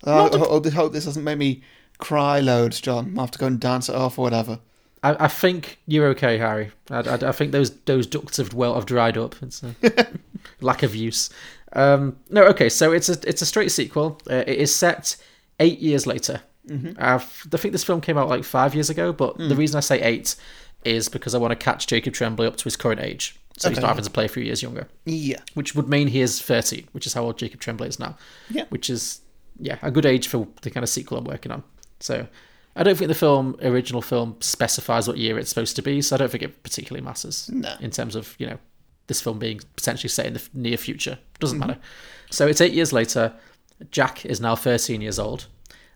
[0.06, 1.64] I hope hope this doesn't make me
[1.98, 3.18] cry loads, John.
[3.18, 4.60] I have to go and dance it off or whatever.
[5.06, 6.72] I, I think you're okay, Harry.
[6.90, 9.36] I, I, I think those those ducts have well have dried up.
[9.42, 9.76] It's a
[10.62, 11.30] lack of use.
[11.74, 12.70] Um, no, okay.
[12.70, 14.20] So it's a it's a straight sequel.
[14.30, 15.16] Uh, it is set
[15.60, 16.42] eight years later.
[16.98, 19.82] I've, I think this film came out like five years ago, but the reason I
[19.82, 20.36] say eight
[20.84, 23.80] is because I want to catch Jacob Tremblay up to his current age, so he's
[23.80, 24.88] not having to play a few years younger.
[25.06, 25.42] Yeah.
[25.54, 28.18] Which would mean he is thirty, which is how old Jacob Tremblay is now.
[28.50, 28.66] Yeah.
[28.70, 29.22] Which is
[29.60, 31.64] yeah a good age for the kind of sequel I'm working on.
[32.00, 32.26] So
[32.76, 36.16] I don't think the film original film specifies what year it's supposed to be, so
[36.16, 37.74] I don't think it particularly matters No.
[37.80, 38.58] in terms of you know
[39.08, 41.18] this film being potentially set in the near future.
[41.40, 41.68] Doesn't mm-hmm.
[41.68, 41.80] matter.
[42.32, 43.34] So it's eight years later.
[43.92, 45.48] Jack is now 13 years old,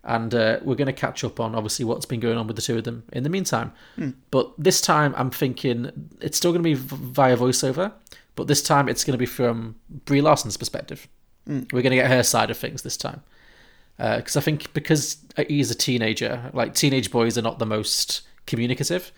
[0.04, 2.62] and uh, we're going to catch up on obviously what's been going on with the
[2.62, 3.72] two of them in the meantime.
[3.96, 4.10] Hmm.
[4.30, 5.90] But this time, I'm thinking
[6.20, 7.92] it's still going to be via voiceover,
[8.36, 11.08] but this time it's going to be from Brie Larson's perspective.
[11.46, 11.60] Hmm.
[11.72, 13.22] We're going to get her side of things this time
[14.16, 19.12] because I think because he's a teenager, like teenage boys are not the most communicative.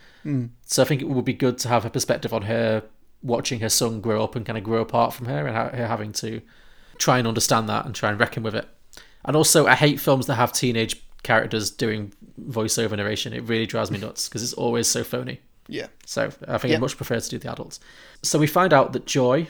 [0.66, 2.84] So I think it would be good to have a perspective on her
[3.22, 5.86] watching her son grow up and kind of grow apart from her and ha- her
[5.86, 6.40] having to
[6.98, 8.68] try and understand that and try and reckon with it.
[9.24, 13.32] And also, I hate films that have teenage characters doing voiceover narration.
[13.32, 15.40] It really drives me nuts because it's always so phony.
[15.68, 15.86] Yeah.
[16.06, 16.76] So I think Yeah.
[16.78, 17.78] I much prefer to do the adults.
[18.22, 19.48] So we find out that Joy,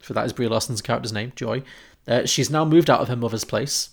[0.00, 1.62] for that is Brie Larson's character's name, Joy,
[2.08, 3.90] uh, she's now moved out of her mother's place,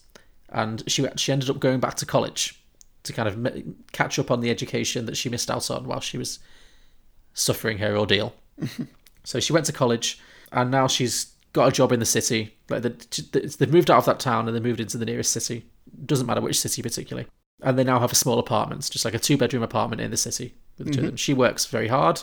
[0.52, 2.62] and she she ended up going back to college
[3.04, 6.00] to kind of m- catch up on the education that she missed out on while
[6.02, 6.40] she was
[7.34, 8.34] suffering her ordeal.
[9.24, 10.20] so she went to college,
[10.52, 12.56] and now she's got a job in the city.
[12.70, 15.66] Like the, they've moved out of that town and they moved into the nearest city.
[16.06, 17.28] Doesn't matter which city particularly.
[17.62, 20.18] And they now have a small apartment, just like a two bedroom apartment in the
[20.18, 21.16] city with the two of them.
[21.18, 22.22] She works very hard.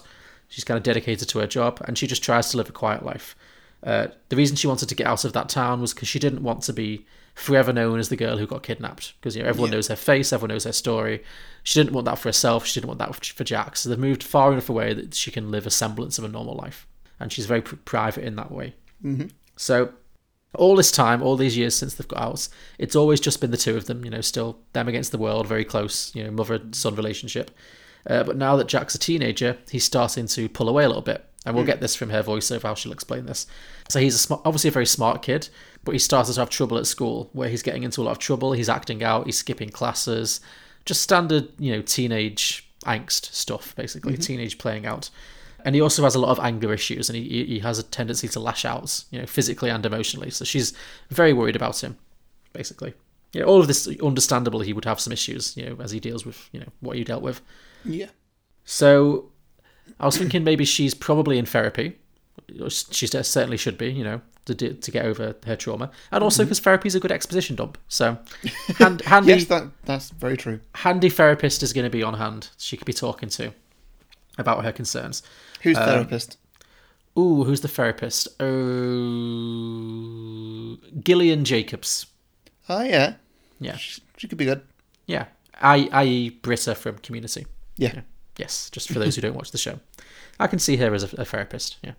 [0.48, 3.04] She's kind of dedicated to her job, and she just tries to live a quiet
[3.04, 3.34] life.
[3.82, 6.42] Uh, the reason she wanted to get out of that town was because she didn't
[6.42, 7.04] want to be
[7.36, 9.14] forever known as the girl who got kidnapped.
[9.20, 9.76] Because you know everyone Yeah.
[9.76, 11.22] knows her face, everyone knows her story.
[11.62, 12.66] She didn't want that for herself.
[12.66, 13.76] She didn't want that for Jack.
[13.76, 16.54] So they've moved far enough away that she can live a semblance of a normal
[16.56, 16.86] life,
[17.20, 18.74] and she's very pr- private in that way.
[19.04, 19.30] Mhm.
[19.56, 19.90] So
[20.54, 23.56] all this time, all these years since they've got out, it's always just been the
[23.58, 26.60] two of them, you know, still them against the world, very close, you know, mother
[26.72, 27.50] son relationship.
[28.08, 31.24] Uh, but now that Jack's a teenager, he's starting to pull away a little bit.
[31.46, 31.68] And we'll Mm.
[31.68, 33.46] get this from her voiceover, how she'll explain this.
[33.88, 35.48] So he's a obviously a very smart kid,
[35.84, 38.18] but he started to have trouble at school, where he's getting into a lot of
[38.18, 38.52] trouble.
[38.52, 40.40] He's acting out, he's skipping classes,
[40.84, 44.22] just standard, you know, teenage angst stuff, basically, Mhm.
[44.24, 45.08] teenage playing out.
[45.64, 48.28] And he also has a lot of anger issues, and he, he- has a tendency
[48.28, 50.30] to lash out, you know, physically and emotionally.
[50.30, 50.72] So she's
[51.10, 51.96] very worried about him,
[52.52, 52.94] basically.
[53.32, 54.60] Yeah, all of this understandable.
[54.60, 57.02] He would have some issues, you know, as he deals with, you know, what he
[57.04, 57.40] dealt with.
[57.84, 58.10] Yeah.
[58.64, 59.30] So
[60.00, 61.96] I was thinking maybe she's probably in therapy.
[62.68, 66.44] She certainly should be, you know, to do, to get over her trauma, and also
[66.44, 67.78] because therapy is a good exposition dump.
[67.88, 68.18] So
[68.78, 70.60] hand, handy, yes, that that's very true.
[70.74, 72.50] handy therapist is going to be on hand.
[72.58, 73.52] She could be talking to
[74.38, 75.22] about her concerns.
[75.62, 76.36] Who's Um, therapist?
[77.18, 78.28] Ooh, who's the therapist?
[79.46, 82.06] Oh, Gillian Jacobs.
[82.68, 83.14] Oh yeah,
[83.60, 84.62] Yeah, she, she could be good.
[85.06, 85.26] yeah.
[85.58, 86.28] I, i.e.
[86.42, 87.46] Britta from Community.
[87.78, 88.02] Yeah.
[88.36, 89.80] Yes, just for those who don't watch the show.
[90.38, 91.92] I can see her as a, a therapist, yeah.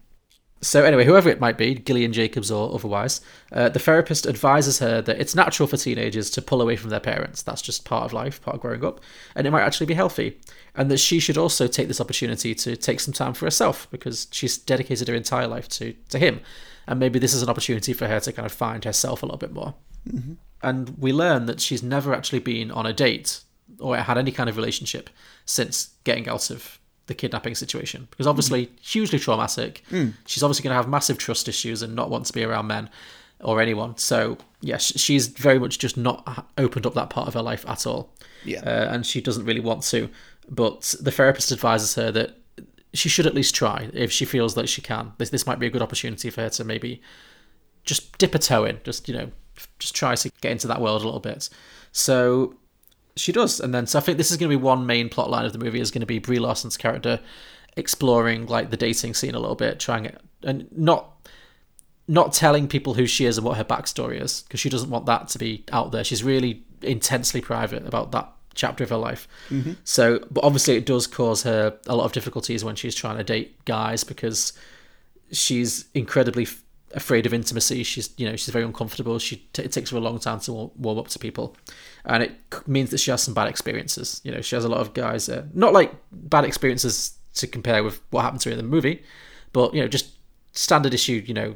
[0.61, 3.21] So anyway, whoever it might be, Gillian Jacobs or otherwise,
[3.51, 6.99] uh, the therapist advises her that it's natural for teenagers to pull away from their
[6.99, 7.43] parents.
[7.43, 8.99] That's just part of life, part of growing up,
[9.35, 10.39] and it might actually be healthy.
[10.73, 14.27] And that she should also take this opportunity to take some time for herself because
[14.31, 16.41] she's dedicated her entire life to to him,
[16.87, 19.37] and maybe this is an opportunity for her to kind of find herself a little
[19.37, 19.75] bit more.
[20.09, 20.37] Mhm.
[20.63, 23.41] And we learn that she's never actually been on a date
[23.79, 25.09] or had any kind of relationship
[25.45, 29.83] since getting out of the kidnapping situation because obviously hugely traumatic.
[29.91, 30.13] Mm.
[30.25, 32.89] She's obviously going to have massive trust issues and not want to be around men
[33.39, 33.97] or anyone.
[33.97, 37.87] So yeah, she's very much just not opened up that part of her life at
[37.87, 38.13] all.
[38.43, 38.59] Yeah.
[38.59, 40.09] uh, and she doesn't really want to.
[40.49, 42.37] But the therapist advises her that
[42.93, 45.13] she should at least try if she feels that she can.
[45.17, 47.01] This this might be a good opportunity for her to maybe
[47.83, 49.31] just dip a toe in, just you know,
[49.79, 51.49] just try to get into that world a little bit.
[51.91, 52.55] So
[53.17, 55.29] she does, and then so I think this is going to be one main plot
[55.29, 57.19] line of the movie is going to be Brie Larson's character
[57.75, 61.13] exploring like the dating scene a little bit, trying it, and not
[62.07, 65.05] not telling people who she is and what her backstory is because she doesn't want
[65.05, 66.03] that to be out there.
[66.03, 69.27] She's really intensely private about that chapter of her life.
[69.49, 69.75] Mhm.
[69.83, 73.23] So, but obviously, it does cause her a lot of difficulties when she's trying to
[73.23, 74.53] date guys because
[75.31, 76.47] she's incredibly
[76.93, 77.83] afraid of intimacy.
[77.83, 79.19] She's, you know, she's very uncomfortable.
[79.19, 81.55] She t- it takes her a long time to wa- warm up to people,
[82.05, 84.21] and it c- means that she has some bad experiences.
[84.23, 87.83] You know, she has a lot of guys, uh, not like bad experiences to compare
[87.83, 89.03] with what happened to her in the movie,
[89.53, 90.11] but you know, just
[90.53, 91.21] standard issue.
[91.25, 91.55] You know,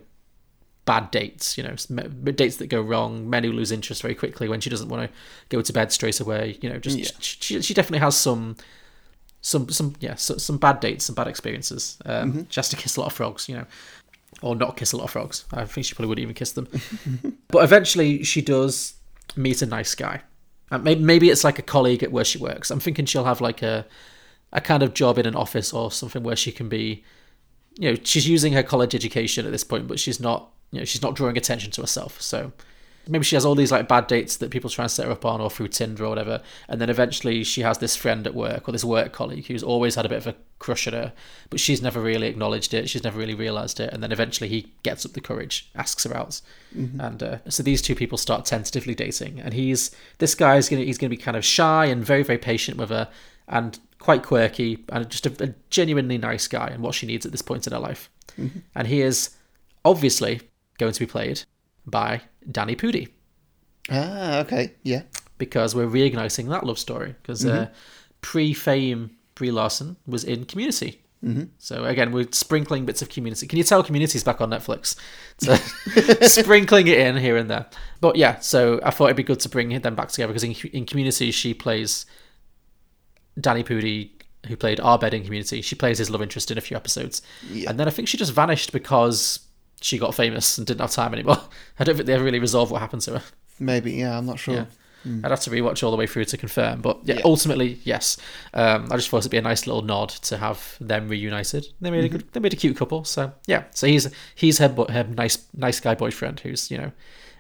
[0.86, 1.58] bad dates.
[1.58, 1.76] You know,
[2.32, 3.30] dates that go wrong.
[3.30, 5.18] Men who lose interest very quickly when she doesn't want to
[5.50, 6.58] go to bed straight away.
[6.62, 7.06] You know, just Yeah.
[7.20, 8.58] she, she definitely has some
[9.44, 12.46] some some yeah so, some bad dates some bad experiences um Mhm.
[12.52, 13.66] she has to kiss a lot of frogs you know
[14.42, 15.46] or not kiss a lot of frogs.
[15.52, 16.68] I think she probably wouldn't even kiss them.
[17.50, 18.94] But eventually she does
[19.36, 20.22] meet a nice guy.
[20.72, 22.72] Uh, and maybe, maybe it's like a colleague at where she works.
[22.72, 23.86] I'm thinking she'll have like a
[24.54, 27.04] a kind of job in an office or something where she can be
[27.78, 30.86] you know she's using her college education at this point but she's not you know
[30.86, 32.22] she's not drawing attention to herself.
[32.22, 32.52] So
[33.08, 35.26] maybe she has all these like bad dates that people try and set her up
[35.26, 38.68] on or through Tinder or whatever, and then eventually she has this friend at work
[38.68, 41.12] or this work colleague who's always had a bit of a crush at her,
[41.50, 42.90] but she's never really acknowledged it.
[42.90, 46.16] She's never really realized it, and then eventually he gets up the courage, asks her
[46.16, 46.42] out,
[46.78, 47.00] Mhm.
[47.00, 49.40] and uh, so these two people start tentatively dating.
[49.40, 52.38] And he's this guy is gonna he's gonna be kind of shy and very very
[52.40, 53.10] patient with her,
[53.48, 57.32] and quite quirky and just a, a genuinely nice guy and what she needs at
[57.32, 58.10] this point in her life.
[58.40, 58.62] Mhm.
[58.76, 59.32] And he is
[59.86, 60.42] obviously
[60.78, 61.42] going to be played
[61.86, 63.10] by Danny Pudi
[63.90, 65.04] Ah, okay, yeah.
[65.38, 67.70] because we're reigniting that love story because uh, Mhm.
[68.22, 71.02] pre-fame Brie Larson was in Community.
[71.24, 71.50] Mhm.
[71.60, 73.46] So again, we're sprinkling bits of Community.
[73.48, 74.96] Can you tell Community's back on Netflix?
[75.40, 75.56] So
[76.28, 77.68] sprinkling it in here and there.
[78.00, 80.54] But yeah, so I thought it'd be good to bring them back together because in,
[80.74, 82.06] in Community she plays
[83.40, 84.12] Danny Pudi,
[84.48, 85.62] who played Abed in Community.
[85.62, 87.22] She plays his love interest in a few episodes,
[87.52, 87.70] Yeah.
[87.70, 89.40] and then I think she just vanished because
[89.82, 91.42] she got famous and didn't have time anymore.
[91.80, 93.24] I don't think they ever really resolved what happened to her.
[93.60, 94.56] Maybe, yeah, I'm not sure.
[94.56, 94.66] Yeah.
[95.06, 95.26] Mm.
[95.26, 96.82] I'd have to rewatch all the way through to confirm.
[96.82, 97.22] But yeah, Yeah.
[97.26, 98.18] ultimately, yes.
[98.54, 101.66] Um, I just thought it'd be a nice little nod to have them reunited.
[101.82, 102.12] They made a Mhm.
[102.12, 103.04] good, they made a cute couple.
[103.04, 106.92] So yeah, so he's he's her her nice nice guy boyfriend who's you know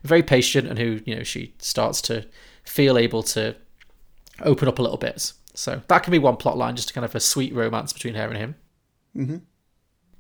[0.04, 2.26] very patient and who you know she starts to
[2.64, 3.56] feel able to
[4.42, 5.32] open up a little bit.
[5.54, 8.16] So that can be one plot line, just to kind of a sweet romance between
[8.16, 8.56] her and him.
[9.14, 9.36] hmm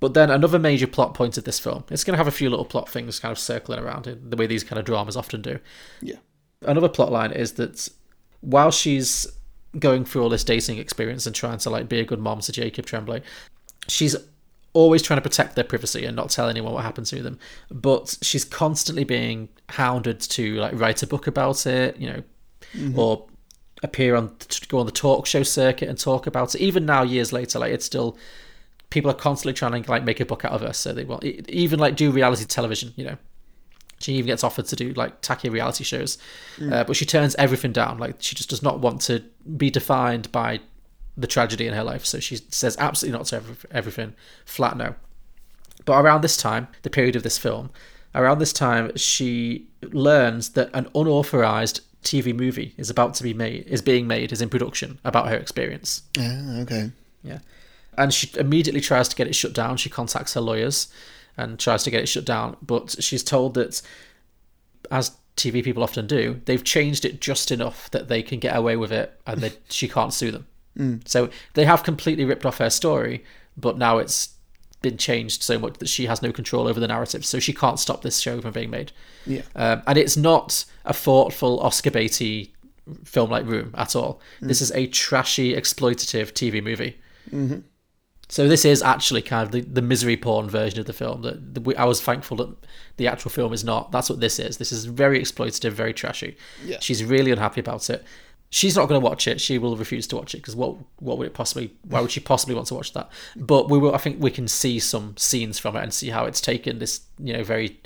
[0.01, 2.49] But then another major plot point of this film, it's going to have a few
[2.49, 5.43] little plot things kind of circling around it, the way these kind of dramas often
[5.43, 5.59] do.
[6.01, 6.15] Yeah.
[6.63, 7.87] Another plot line is that
[8.41, 9.27] while she's
[9.77, 12.51] going through all this dating experience and trying to like be a good mom to
[12.51, 13.21] Jacob Tremblay,
[13.87, 14.15] she's
[14.73, 17.37] always trying to protect their privacy and not tell anyone what happened to them.
[17.69, 22.23] But she's constantly being hounded to like write a book about it, you know,
[22.73, 22.97] mm-hmm.
[22.97, 23.27] or
[23.83, 26.61] appear on to go on the talk show circuit and talk about it.
[26.61, 28.17] Even now, years later, like it's still
[28.91, 30.73] people are constantly trying to like make a book out of her.
[30.73, 33.17] So they will even like do reality television, you know.
[33.99, 36.17] She even gets offered to do like tacky reality shows,
[36.71, 37.97] uh, but she turns everything down.
[37.99, 39.23] Like she just does not want to
[39.57, 40.59] be defined by
[41.17, 42.05] the tragedy in her life.
[42.05, 44.13] So she says absolutely not to every- everything,
[44.45, 44.95] flat no.
[45.85, 47.69] But around this time, the period of this film,
[48.15, 53.67] around this time, she learns that an unauthorized TV movie is about to be made,
[53.67, 56.01] is being made, is in production about her experience.
[56.19, 56.91] Ah, okay.
[57.23, 57.39] Yeah.
[58.01, 59.77] And she immediately tries to get it shut down.
[59.77, 60.87] She contacts her lawyers
[61.37, 62.57] and tries to get it shut down.
[62.59, 63.79] But she's told that,
[64.89, 68.75] as TV people often do, they've changed it just enough that they can get away
[68.75, 70.47] with it and that she can't sue them.
[70.75, 71.07] Mm.
[71.07, 73.23] So they have completely ripped off her story,
[73.55, 74.29] but now it's
[74.81, 77.23] been changed so much that she has no control over the narrative.
[77.23, 78.93] So she can't stop this show from being made.
[79.27, 79.43] Yeah.
[79.55, 82.51] Um, and it's not a thoughtful Oscar Beatty
[83.03, 84.19] film like Room at all.
[84.41, 84.47] Mm.
[84.47, 86.97] This is a trashy, exploitative TV movie.
[87.29, 87.59] Mm-hmm.
[88.31, 91.21] So this is actually kind of the, the misery porn version of the film.
[91.21, 92.55] That we- I was thankful that
[92.95, 93.91] the actual film is not.
[93.91, 94.55] That's what this is.
[94.55, 96.37] This is very exploitative, very trashy.
[96.63, 96.77] Yeah.
[96.79, 98.05] She's really unhappy about it.
[98.49, 99.41] She's not going to watch it.
[99.41, 101.73] She will refuse to watch it because what what would it possibly?
[101.83, 103.11] Why would she possibly want to watch that?
[103.35, 103.93] But we will.
[103.93, 107.01] I think we can see some scenes from it and see how it's taken this
[107.19, 107.81] you know very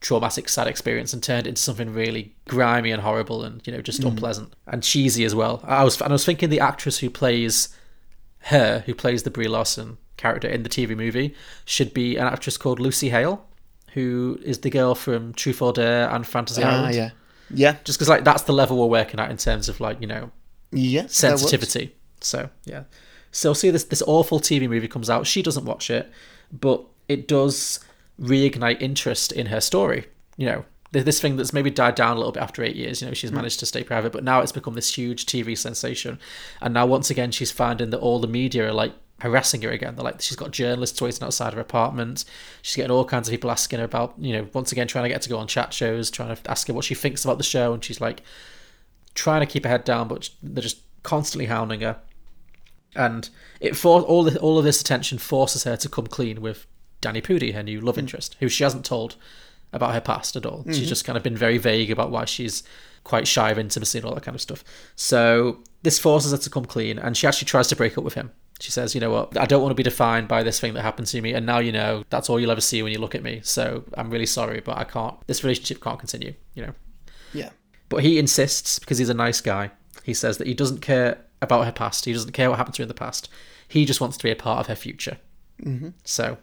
[0.00, 3.82] traumatic, sad experience and turned it into something really grimy and horrible and you know
[3.82, 4.08] just mm.
[4.08, 5.60] unpleasant and cheesy as well.
[5.64, 7.70] I was and I was thinking the actress who plays
[8.44, 11.34] her, who plays the Brie Larson character in the TV movie,
[11.64, 13.44] should be an actress called Lucy Hale,
[13.94, 16.94] who is the girl from Truth or Dare and Fantasy Ah, Island.
[16.94, 17.10] yeah.
[17.52, 17.76] Yeah.
[17.84, 20.30] Just because like that's the level we're working at in terms of like you know
[20.72, 21.06] Yeah.
[21.08, 21.94] sensitivity.
[22.20, 22.84] So yeah.
[23.32, 25.26] So see this this awful TV movie comes out.
[25.26, 26.10] She doesn't watch it,
[26.52, 27.80] but it does
[28.20, 30.06] reignite interest in her story.
[30.36, 33.00] You know, this thing that's maybe died down a little bit after eight years.
[33.00, 33.36] You know, she's hmm.
[33.36, 36.18] managed to stay private, but now it's become this huge TV sensation.
[36.60, 39.94] And now once again, she's finding that all the media are like harassing her again.
[39.94, 42.24] They're like, she's got journalists waiting outside her apartment.
[42.62, 45.08] She's getting all kinds of people asking her about, you know, once again trying to
[45.08, 47.38] get her to go on chat shows, trying to ask her what she thinks about
[47.38, 48.22] the show, and she's like
[49.14, 51.96] trying to keep her head down, but they're just constantly hounding her
[52.94, 53.30] and
[53.60, 56.66] it for all the, all of this attention forces her to come clean with
[57.00, 58.00] Danny Pudi, her new love hmm.
[58.00, 59.16] interest, who she hasn't told
[59.72, 60.64] about her past at all.
[60.66, 62.62] She's just kind of been very vague about why she's
[63.04, 64.64] quite shy of intimacy and all that kind of stuff.
[64.96, 68.14] So this forces her to come clean, and she actually tries to break up with
[68.14, 68.30] him.
[68.60, 69.38] She says, "You know what?
[69.38, 71.58] I don't want to be defined by this thing that happened to me, and now
[71.58, 73.40] you know that's all you'll ever see when you look at me.
[73.42, 75.16] So I'm really sorry, but I can't.
[75.26, 76.34] This relationship can't continue.
[76.54, 76.74] You know."
[77.32, 77.50] Yeah.
[77.88, 79.70] But he insists because he's a nice guy.
[80.04, 82.04] He says that he doesn't care about her past.
[82.04, 83.28] He doesn't care what happened to her in the past.
[83.66, 85.18] He just wants to be a part of her future.
[85.62, 85.90] Mm-hmm.
[86.04, 86.38] So,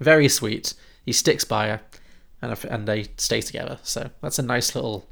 [0.00, 0.74] very sweet.
[1.04, 1.80] He sticks by her,
[2.42, 3.78] and and they stay together.
[3.82, 5.08] So that's a nice little,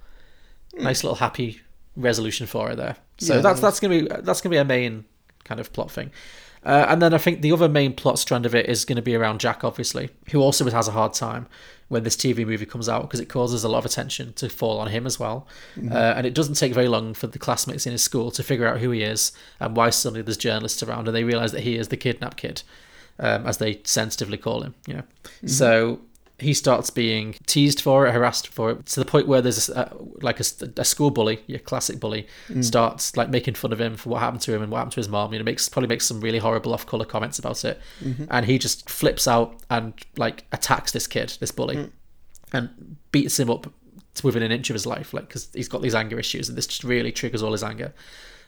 [0.79, 1.61] nice little happy
[1.97, 2.97] resolution for her there.
[3.19, 5.05] So Yeah, that's that's gonna be that's gonna be a main
[5.45, 6.11] kind of plot thing.
[6.65, 9.03] Uh, and then I think the other main plot strand of it is going to
[9.03, 11.47] be around Jack, obviously, who also has a hard time
[11.87, 14.81] when this TV movie comes out because it causes a lot of attention to fall
[14.81, 15.47] on him as well.
[15.93, 18.67] Uh, and it doesn't take very long for the classmates in his school to figure
[18.67, 21.77] out who he is and why suddenly there's journalists around and they realize that he
[21.77, 22.65] is the kidnap kid,
[23.21, 24.75] um, as they sensitively call him.
[24.89, 25.03] You know,
[25.47, 26.01] so
[26.39, 29.97] he starts being teased for it, harassed for it, to the point where there's a,
[30.21, 30.45] like a,
[30.77, 32.63] a school bully, your classic bully, mm.
[32.63, 35.01] starts like making fun of him for what happened to him and what happened to
[35.01, 35.33] his mom.
[35.33, 38.25] You know, makes probably makes some really horrible off-color comments about it, mm-hmm.
[38.31, 41.91] and he just flips out and like attacks this kid, this bully, mm.
[42.53, 43.73] and beats him up
[44.17, 46.59] to within an inch of his life, like because he's got these anger issues, and
[46.59, 47.95] this just really triggers all his anger,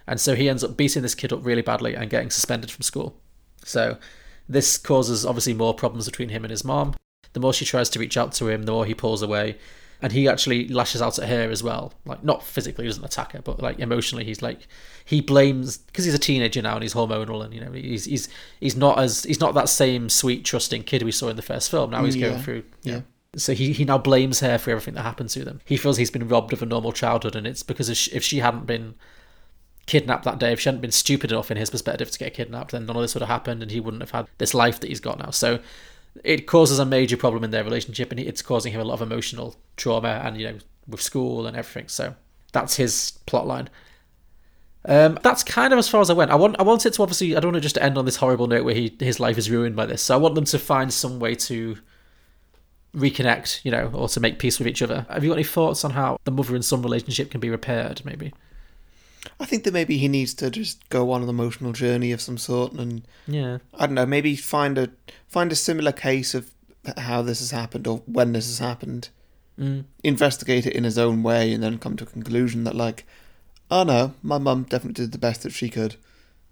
[0.06, 2.82] and so he ends up beating this kid up really badly and getting suspended from
[2.82, 3.18] school.
[3.64, 3.96] So
[4.46, 6.94] this causes obviously more problems between him and his mom.
[7.38, 9.58] The more she tries to reach out to him, the more he pulls away.
[10.02, 11.92] And he actually lashes out at her as well.
[12.04, 14.66] Like, not physically, he doesn't attack her, but like emotionally, he's like,
[15.04, 18.28] he blames, because he's a teenager now and he's hormonal and, you know, he's, he's,
[18.60, 21.70] he's not as, he's not that same sweet, trusting kid we saw in the first
[21.70, 21.90] film.
[21.90, 23.02] Now he's going through, yeah.
[23.36, 25.60] So he, he now blames her for everything that happened to them.
[25.64, 28.24] He feels he's been robbed of a normal childhood, and it's because if she, if
[28.24, 28.94] she hadn't been
[29.86, 32.70] kidnapped that day, if she hadn't been stupid enough in his perspective to get kidnapped,
[32.70, 34.88] then none of this would have happened, and he wouldn't have had this life that
[34.88, 35.30] he's got now.
[35.30, 35.58] So
[36.24, 39.02] it causes a major problem in their relationship, and it's causing him a lot of
[39.02, 41.88] emotional trauma, and you know, with school and everything.
[41.88, 42.14] So
[42.52, 43.68] that's his plot line.
[44.84, 46.30] Um, that's kind of as far as I went.
[46.30, 48.04] I want I want it to obviously I don't want it just to end on
[48.04, 50.02] this horrible note where he his life is ruined by this.
[50.02, 51.76] So I want them to find some way to
[52.94, 55.06] reconnect, you know, or to make peace with each other.
[55.10, 58.02] Have you got any thoughts on how the mother and son relationship can be repaired?
[58.04, 58.32] Maybe.
[59.40, 62.38] I think that maybe he needs to just go on an emotional journey of some
[62.38, 63.58] sort, and Yeah.
[63.74, 64.90] I don't know, maybe find a
[65.26, 66.50] find a similar case of
[66.96, 69.10] how this has happened or when this has happened.
[69.58, 69.84] Mm.
[70.04, 73.04] Investigate it in his own way, and then come to a conclusion that, like,
[73.70, 75.96] oh no, my mum definitely did the best that she could.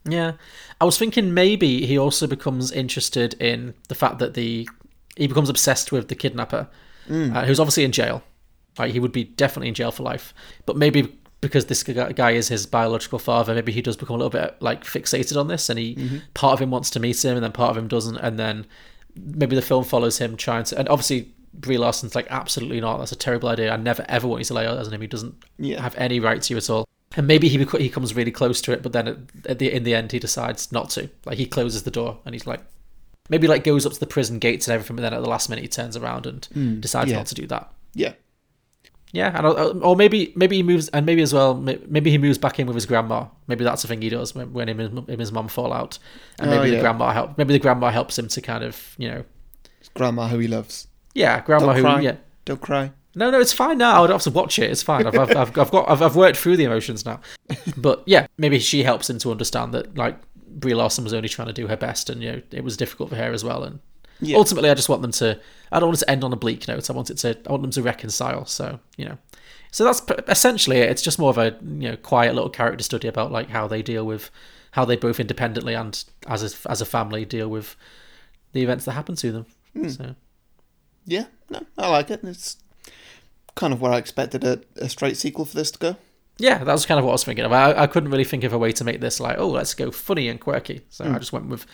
[0.08, 0.32] Yeah,
[0.80, 4.68] I was thinking maybe he also becomes interested in the fact that the
[5.16, 6.68] he becomes obsessed with the kidnapper,
[7.08, 8.22] uh, who's obviously in jail.
[8.78, 10.34] Like he would be definitely in jail for life,
[10.66, 14.18] but maybe because this guy guy is his biological father, maybe he does become a
[14.18, 16.16] little bit like fixated on this, and he mm-hmm.
[16.34, 18.66] part of him wants to meet him, and then part of him doesn't, and then
[19.14, 21.32] maybe the film follows him trying to, and obviously.
[21.58, 22.98] Brie Larson's like absolutely not.
[22.98, 23.72] That's a terrible idea.
[23.72, 25.00] I never ever want you to lay eyes on him.
[25.00, 25.80] He doesn't Yeah.
[25.80, 26.86] have any right to you at all.
[27.16, 29.16] And maybe he he comes really close to it, but then at,
[29.46, 31.08] at the in the end he decides not to.
[31.24, 32.60] Like he closes the door and he's like,
[33.30, 35.48] maybe like goes up to the prison gates and everything, but then at the last
[35.48, 37.16] minute he turns around and mm, decides yeah.
[37.16, 37.72] not to do that.
[37.94, 38.12] Yeah,
[39.12, 42.58] Yeah, and or maybe maybe he moves, and maybe as well, maybe he moves back
[42.58, 43.26] in with his grandma.
[43.46, 45.98] Maybe that's the thing he does when, him, and- him and his mom fall out,
[46.38, 47.38] and Oh, maybe the grandma help.
[47.38, 49.24] Maybe the grandma helps him to kind of you know,
[49.94, 50.88] grandma who he loves.
[51.14, 52.00] yeah, grandma Don't who cry.
[52.00, 52.16] yeah.
[52.44, 52.92] Don't cry.
[53.14, 54.04] No, no, it's fine now.
[54.04, 54.70] I don't have to watch it.
[54.70, 55.06] It's fine.
[55.06, 57.20] I've, I've, I've, I've got, I've, I've worked through the emotions now.
[57.76, 61.46] But yeah, maybe she helps him to understand that like Brie Larson was only trying
[61.48, 63.64] to do her best, and you know it was difficult for her as well.
[63.64, 63.80] And
[64.20, 64.36] Yeah.
[64.36, 65.40] ultimately, I just want them to.
[65.72, 66.88] I don't want it to end on a bleak note.
[66.88, 67.36] I want it to.
[67.46, 68.46] I want them to reconcile.
[68.46, 69.18] So you know,
[69.70, 70.90] so that's essentially it.
[70.90, 73.82] It's just more of a you know quiet little character study about like how they
[73.82, 74.30] deal with
[74.72, 77.76] how they both independently and as a, as a family deal with
[78.52, 79.46] the events that happen to them.
[79.72, 79.88] Hmm.
[79.88, 80.14] So.
[81.06, 82.20] Yeah, no, I like it.
[82.24, 82.58] It's
[83.54, 85.96] kind of where I expected a, a straight sequel for this to go.
[86.38, 87.52] Yeah, that was kind of what I was thinking of.
[87.52, 89.90] I, I couldn't really think of a way to make this like, oh, let's go
[89.90, 90.82] funny and quirky.
[90.90, 91.16] So I hmm.
[91.16, 91.66] just went with,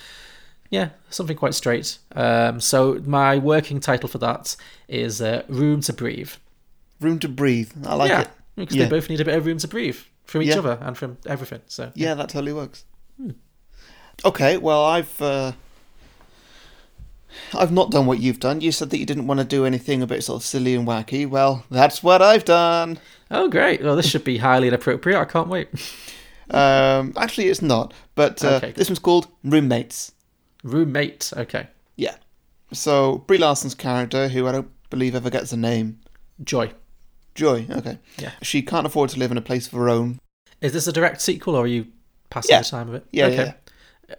[0.73, 1.99] yeah, something quite straight.
[2.17, 4.57] Um, so my working title for that
[4.89, 6.31] is uh, Room to Breathe.
[7.01, 7.71] Room to breathe.
[7.87, 8.29] I like yeah, it.
[8.57, 8.85] because Yeah.
[8.85, 10.59] they both need a bit of room to breathe from each Yeah.
[10.59, 11.61] other and from everything.
[11.67, 12.85] So Yeah, that totally works.
[14.25, 15.53] Okay, well, I've uh,
[17.55, 18.61] I've not done what you've done.
[18.61, 20.87] You said that you didn't want to do anything a bit sort of silly and
[20.87, 21.29] wacky.
[21.29, 22.99] Well, that's what I've done.
[23.31, 23.83] Oh, great!
[23.83, 25.19] Well, this should be highly inappropriate.
[25.19, 25.69] I can't wait.
[26.51, 27.95] Um, actually, it's not.
[28.15, 30.13] But uh, Okay, this one's called Roommates.
[30.63, 31.33] Roommate.
[31.37, 31.69] Okay.
[31.97, 32.17] Yeah.
[32.73, 36.01] So Brie Larson's character, who I don't believe ever gets a name,
[36.43, 36.73] Joy.
[37.35, 37.67] Joy.
[37.71, 37.99] Okay.
[38.19, 38.33] Yeah.
[38.43, 40.19] She can't afford to live in a place of her own.
[40.61, 41.87] Is this a direct sequel, or are you
[42.31, 42.61] passing Yeah.
[42.63, 43.07] the time of it?
[43.11, 43.55] Yeah, Okay.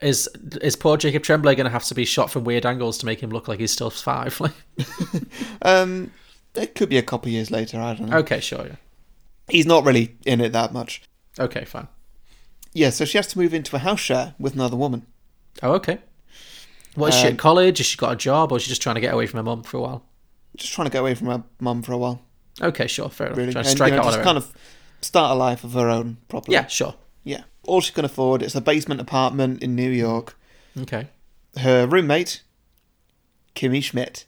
[0.02, 0.28] Is
[0.62, 3.22] is poor Jacob Tremblay going to have to be shot from weird angles to make
[3.22, 4.40] him look like he's still five?
[4.40, 4.54] Like,
[5.62, 6.12] Um,
[6.56, 7.80] it could be a couple of years later.
[7.80, 8.18] I don't know.
[8.18, 8.66] okay, sure.
[8.66, 8.76] Yeah.
[9.50, 11.04] He's not really in it that much.
[11.40, 11.88] Okay, fine.
[12.74, 12.90] Yeah.
[12.90, 15.06] So she has to move into a house share with another woman.
[15.62, 16.00] Oh, okay.
[16.96, 17.78] What is she Um, at college?
[17.80, 19.44] Has she got a job, or is she just trying to get away from her
[19.44, 20.04] mum for a while?
[20.56, 22.22] Just trying to get away from her mum for a while.
[22.62, 23.38] Okay, sure, fair enough.
[23.38, 24.44] Really, Trying to and, strike you know, out just kind own.
[24.44, 24.54] of
[25.02, 26.54] start a life of her own properly.
[26.54, 26.94] Yeah, sure.
[27.24, 27.44] Yeah.
[27.66, 30.38] All she can afford is a basement apartment in New York.
[30.80, 31.08] Okay.
[31.58, 32.42] Her roommate,
[33.56, 34.26] Kimmy Schmidt.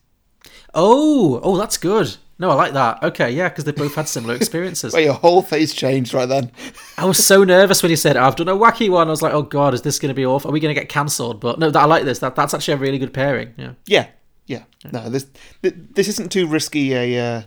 [0.74, 2.18] Oh, oh, that's good.
[2.38, 3.01] No, I like that.
[3.01, 4.93] Okay, yeah, because they both had similar experiences.
[4.93, 6.51] Well, your whole face changed right then.
[6.97, 9.33] I was so nervous when he said, "I've done a wacky one." I was like,
[9.33, 10.51] "Oh God, is this going to be awful?
[10.51, 12.19] Are we going to get cancelled?" But no, that, I like this.
[12.19, 13.53] That that's actually a really good pairing.
[13.57, 13.73] Yeah.
[13.88, 14.07] Yeah.
[14.47, 14.63] Yeah.
[14.91, 15.27] No, this
[15.61, 17.41] this isn't too risky a uh,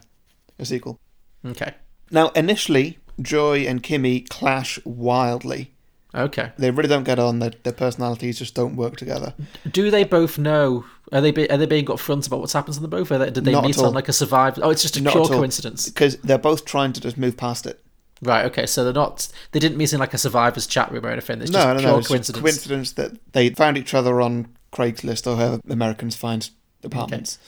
[0.58, 0.98] a sequel.
[1.44, 1.74] Okay.
[2.10, 5.74] Now, initially, Joy and Kimmy clash wildly.
[6.14, 6.52] Okay.
[6.56, 7.38] They really don't get on.
[7.38, 9.34] Their, their personalities just don't work together.
[9.70, 10.86] Do they both know?
[11.12, 13.10] Are they be, are they being upfront about what's happened to them both?
[13.10, 14.58] Are they, did they Not meet on like a survived?
[14.62, 15.88] Oh, it's just a Not pure coincidence.
[15.88, 17.82] Because they're both trying to just move past it.
[18.20, 18.44] Right.
[18.46, 18.66] Okay.
[18.66, 19.28] So they're not.
[19.52, 21.40] They didn't meet in like a survivors chat room or anything.
[21.40, 21.98] It's no, just no, pure no.
[21.98, 22.42] It's just coincidence.
[22.42, 26.50] coincidence that they found each other on Craigslist or however Americans find
[26.82, 27.38] apartments.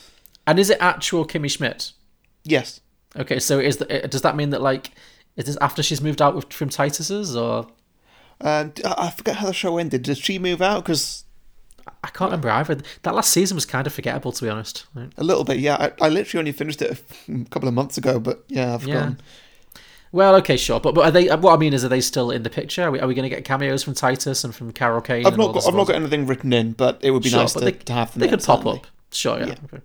[0.47, 1.93] And is it actual Kimmy Schmidt?
[2.45, 2.81] Yes.
[3.17, 3.41] Okay.
[3.41, 4.93] So is the, uh, does that mean that like
[5.37, 7.67] is this after she's moved out with, from Titus's or
[8.41, 10.03] uh, And I I forget how the show ended.
[10.03, 10.85] Did she move out?
[10.85, 11.25] Because
[12.05, 12.79] I can't remember either.
[13.03, 14.87] That last season was kind of forgettable to be honest.
[14.95, 15.11] Right.
[15.17, 15.77] a little bit, yeah.
[16.01, 18.95] I, I literally only finished it a couple of months ago, but yeah, I've Yeah.
[18.95, 19.21] forgotten.
[20.13, 21.29] Well, okay, sure, but but are they?
[21.29, 22.83] What I mean is, are they still in the picture?
[22.83, 25.25] Are we, are we going to get cameos from Titus and from Carol Kane?
[25.25, 27.53] I've not got, I've not got anything written in, but it would be Sure, nice
[27.53, 28.21] to, they, to have them.
[28.21, 28.79] They in, could pop certainly.
[28.81, 28.87] up.
[29.13, 29.47] Sure, yeah.
[29.47, 29.55] Yeah.
[29.73, 29.83] Okay.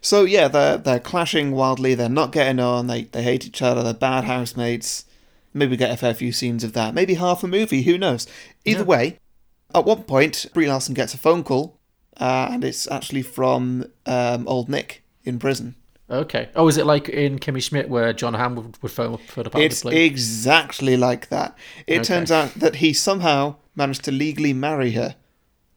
[0.00, 1.94] So yeah, they're they're clashing wildly.
[1.94, 2.88] They're not getting on.
[2.88, 3.84] They they hate each other.
[3.84, 5.04] They're bad housemates.
[5.54, 6.92] Maybe we get a fair few scenes of that.
[6.92, 7.82] Maybe half a movie.
[7.82, 8.26] Who knows?
[8.64, 8.84] Either Yeah.
[8.86, 9.18] way,
[9.74, 11.78] at one point, Brie Larson gets a phone call,
[12.18, 15.76] uh, and it's actually from um, old Nick in prison.
[16.10, 16.50] Okay.
[16.54, 19.42] Oh, is it like in Kimmy Schmidt where Jon Hamm would, would phone up for
[19.42, 20.04] the part It's to play?
[20.04, 21.56] exactly like that.
[21.86, 22.04] It Okay.
[22.04, 25.14] turns out that he somehow managed to legally marry her,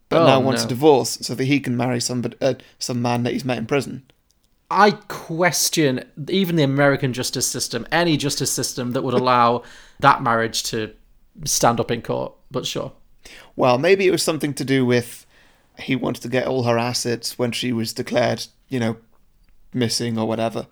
[0.10, 0.66] but Oh, now wants no.
[0.66, 3.66] a divorce so that he can marry somebody, uh, some man that he's met in
[3.66, 4.04] prison.
[4.70, 9.64] I question even the American justice system, any justice system that would allow
[10.02, 10.92] that marriage to
[11.46, 12.34] stand up in court.
[12.52, 12.92] But sure.
[13.56, 15.26] Well, maybe it was something to do with
[15.80, 18.98] he wanted to get all her assets when she was declared, you know,
[19.74, 20.68] missing or whatever.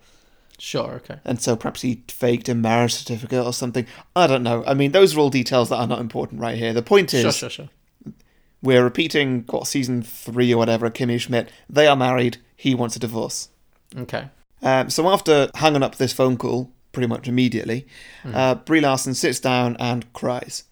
[0.58, 1.18] Sure, okay.
[1.24, 3.86] And so perhaps he faked a marriage certificate or something.
[4.14, 4.64] I don't know.
[4.66, 6.72] I mean, those are all details that are not important right here.
[6.72, 8.14] The point is, Sure, sure, sure.
[8.62, 10.88] we're repeating what season three or whatever.
[10.90, 11.50] Kimmy Schmidt.
[11.68, 12.38] They are married.
[12.56, 13.48] He wants a divorce.
[13.96, 14.28] Okay.
[14.62, 17.86] Um, so after hanging up this phone call, pretty much immediately,
[18.22, 18.34] Hmm.
[18.34, 20.64] uh, Brie Larson sits down and cries.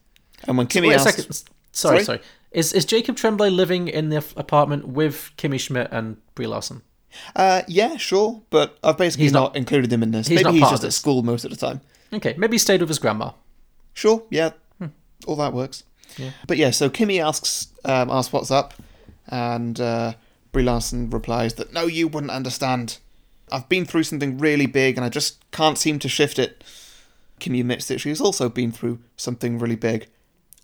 [0.44, 1.42] And when Kimmy Wait asks, a second.
[1.72, 2.04] Sorry, Sorry?
[2.04, 2.20] sorry.
[2.52, 6.82] Is is Jacob Tremblay living in the apartment with Kimmy Schmidt and Brie Larson?
[7.36, 10.28] uh, "Yeah, sure," but I've basically He's not, not- included him in this.
[10.28, 11.80] he's Maybe he's just at school most of the time.
[12.12, 13.32] Okay, maybe he stayed with his grandma.
[13.94, 14.86] Sure, yeah, Hmm.
[15.26, 15.84] all that works.
[16.18, 16.30] Yeah.
[16.46, 18.74] But yeah, so Kimmy asks um, asks what's up,
[19.28, 20.12] and uh,
[20.52, 22.98] Brie Larson replies that no, you wouldn't understand.
[23.50, 26.62] I've been through something really big, and I just can't seem to shift it.
[27.40, 30.06] Kimmy admits that she's also been through something really big,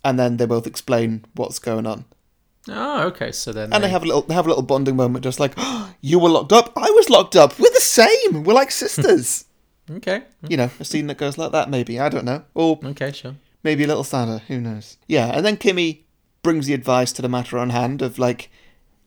[0.04, 2.04] and then they both explain what's going on,
[2.68, 3.32] Oh, okay.
[3.32, 5.54] So then and they have a little they have a little bonding moment, just like
[5.56, 9.46] oh, you were locked up, I was locked up, we're the same, we're like sisters.
[9.90, 13.12] okay, you know, a scene that goes like that, maybe I don't know, or okay,
[13.12, 13.34] sure.
[13.62, 14.42] maybe a little sadder.
[14.48, 14.98] Who knows?
[15.06, 16.00] Yeah, and then Kimmy
[16.42, 18.50] brings the advice to the matter on hand of like,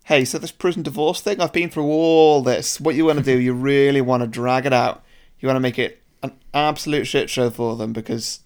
[0.05, 2.79] hey, so this prison divorce thing, I've been through all this.
[2.79, 5.03] What you want to do, you really want to drag it out.
[5.39, 8.41] You want to make it an absolute shit show for them because,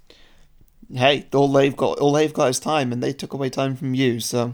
[0.93, 3.93] hey, all they've got, all they've got is time, and they took away time from
[3.93, 4.19] you.
[4.19, 4.53] So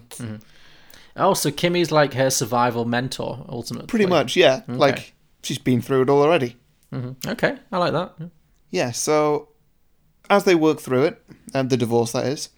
[1.15, 3.87] Oh, so Kimmy's like her survival mentor, ultimately.
[3.87, 5.13] pretty much, yeah, like
[5.43, 6.55] she's been through it all already.
[7.27, 8.15] Okay, I like that.
[8.69, 9.49] Yeah, so
[10.29, 11.21] as they work through it,
[11.53, 12.49] um, the divorce that is,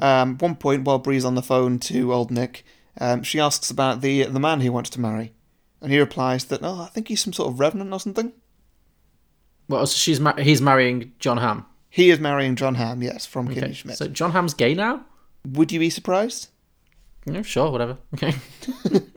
[0.00, 2.64] um, one point while Brie's on the phone to old Nick,
[3.00, 5.32] um, she asks about the the man he wants to marry,
[5.80, 8.32] and he replies that oh, I think he's some sort of revenant or something.
[9.68, 11.66] Well, so she's ma- he's marrying Jon Hamm.
[11.90, 13.96] He is marrying Jon Hamm, yes, from Okay, Kimmy Schmidt.
[13.96, 15.04] so Jon Hamm's gay now.
[15.48, 16.48] Would you be surprised?
[17.24, 17.96] Yeah, sure, whatever.
[18.14, 18.34] Okay.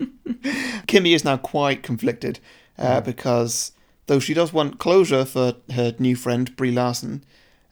[0.88, 2.40] Kimmy is now quite conflicted
[2.78, 3.72] uh, because
[4.08, 7.24] though she does want closure for her new friend Brie Larson,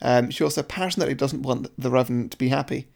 [0.01, 2.87] um, she also passionately doesn't want the Revenant to be happy.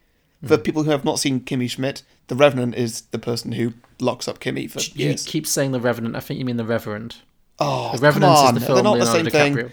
[0.46, 4.28] For people who have not seen Kimmy Schmidt, the Revenant is the person who locks
[4.28, 5.24] up Kimmy for You years.
[5.24, 6.16] keep saying the Revenant.
[6.16, 7.18] I think you mean the Reverend.
[7.60, 9.62] Oh, The Revenant is the film They're not the Leonardo same DiCaprio.
[9.68, 9.72] thing.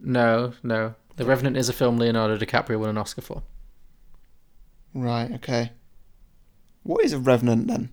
[0.00, 0.94] No, no.
[1.16, 3.42] The Revenant is a film Leonardo DiCaprio won an Oscar for.
[4.92, 5.72] Right, okay.
[6.82, 7.90] What is a Revenant then?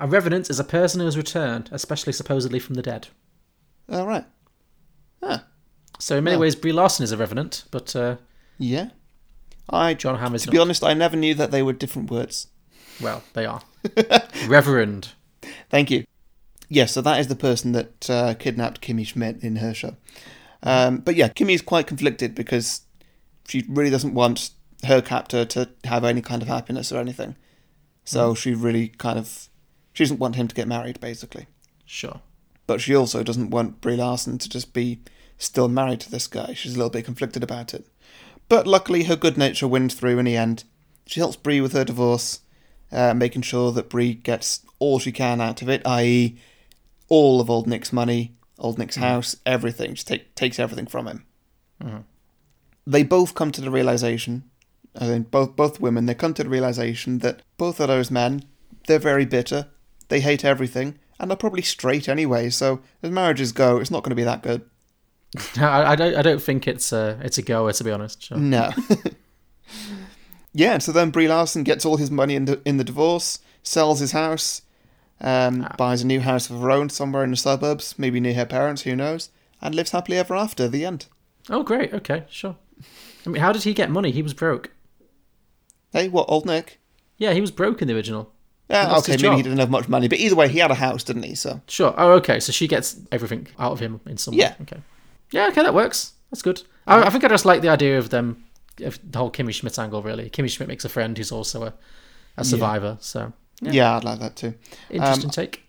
[0.00, 3.08] A Revenant is a person who has returned, especially supposedly from the dead.
[3.88, 4.24] Oh, right.
[5.22, 5.44] Ah,
[5.98, 8.16] So in many ways, Brie Larson is a Revenant, but uh,
[8.58, 8.90] yeah.
[9.70, 10.52] I, Jon Hamm is to not.
[10.52, 12.48] be honest, I never knew that they were different words.
[13.00, 13.62] Well, they are.
[14.48, 15.10] Reverend.
[15.70, 16.04] Thank you.
[16.68, 19.96] Yes, so that is the person that uh, kidnapped Kimmy Schmidt in her show.
[20.62, 22.82] Um, but yeah, Kimmy is quite conflicted because
[23.48, 24.50] she really doesn't want
[24.84, 27.36] her captor to have any kind of happiness or anything.
[28.04, 29.48] So she really kind of
[29.92, 31.46] she doesn't want him to get married, basically.
[31.84, 32.20] Sure.
[32.66, 35.00] But she also doesn't want Brie Larson to just be
[35.36, 36.54] still married to this guy.
[36.54, 37.86] She's a little bit conflicted about it.
[38.48, 40.64] But luckily, her good nature wins through in the end.
[41.06, 42.40] She helps Brie with her divorce,
[42.90, 46.38] uh, making sure that Brie gets all she can out of it, i.e.,
[47.08, 49.04] all of Old Nick's money, Old Nick's mm-hmm.
[49.04, 49.94] house, everything.
[49.94, 51.26] Just take, takes everything from him.
[51.82, 51.98] Mm-hmm.
[52.86, 54.50] They both come to the realization,
[54.96, 58.44] I think both both women, they come to the realization that both of those men,
[58.86, 59.68] they're very bitter.
[60.08, 62.50] They hate everything, and they're probably straight anyway.
[62.50, 64.62] So as marriages go, it's not going to be that good.
[65.56, 66.14] I, I don't.
[66.14, 67.18] I don't think it's a.
[67.22, 68.22] It's a goer, to be honest.
[68.22, 68.36] Sure.
[68.36, 68.70] No.
[70.52, 74.00] yeah, so then Brie Larson gets all his money in the in the divorce, sells
[74.00, 74.62] his house,
[75.22, 78.44] um, buys a new house of her own somewhere in the suburbs, maybe near her
[78.46, 80.68] parents, who knows, and lives happily ever after.
[80.68, 81.06] The end.
[81.48, 81.92] Oh, great.
[81.94, 82.56] Okay, sure.
[83.24, 84.10] I mean, how did he get money?
[84.10, 84.70] He was broke.
[85.92, 86.80] Hey, what old Nick?
[87.18, 88.32] Yeah, he was broke in the original.
[88.68, 91.04] Yeah, okay, maybe he didn't have much money, but either way, he had a house,
[91.04, 91.34] didn't he?
[91.34, 91.94] So Sure.
[91.98, 92.40] Oh, okay.
[92.40, 94.50] So she gets everything out of him in some Yeah.
[94.50, 94.56] way.
[94.62, 94.80] Okay.
[95.30, 95.48] Yeah.
[95.48, 96.12] Okay, that works.
[96.30, 96.62] That's good.
[96.86, 98.44] I, I think I just like the idea of them,
[98.82, 100.02] of the whole Kimmy Schmidt angle.
[100.02, 101.74] Really, Kimmy Schmidt makes a friend who's also a,
[102.38, 102.96] a survivor.
[103.00, 103.32] So
[103.62, 103.96] yeah.
[103.96, 104.54] I'd like that too.
[104.90, 105.62] interesting Um, take.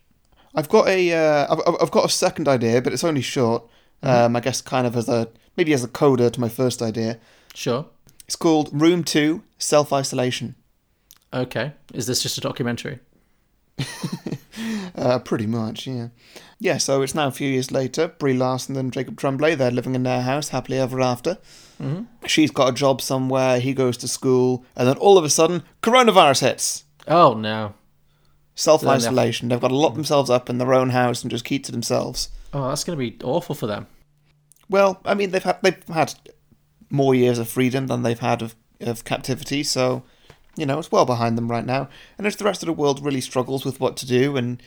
[0.56, 3.64] I've got a, uh, I've, I've- I've got a second idea, but it's only short.
[4.04, 7.20] Um, I guess kind of as a maybe as a coda to my first idea.
[7.54, 7.86] Sure.
[8.26, 10.56] It's called Room Two: Self Isolation.
[11.34, 11.72] Okay.
[11.94, 13.00] Is this just a documentary?
[14.96, 16.10] Uh, pretty much, yeah.
[16.60, 18.10] Yeah, so it's now a few years later.
[18.10, 21.39] Brie Larson and Jacob Tremblay, they're living in their house happily ever after.
[21.82, 22.04] Mm-hmm.
[22.28, 25.64] She's got a job somewhere, he goes to school, and then all of a sudden,
[25.82, 26.84] coronavirus hits.
[27.08, 27.74] Oh no.
[28.56, 29.49] Self isolation.
[29.49, 32.30] They've got to lock themselves up in their own house and just keep to themselves.
[32.54, 33.88] Oh, that's going to be awful for them.
[34.70, 36.14] Well, I mean, they've had they've had
[36.89, 40.04] more years of freedom than they've had of, of captivity, so
[40.56, 41.89] you know it's well behind them right now.
[42.18, 44.62] And as the rest of the world really struggles with what to do, and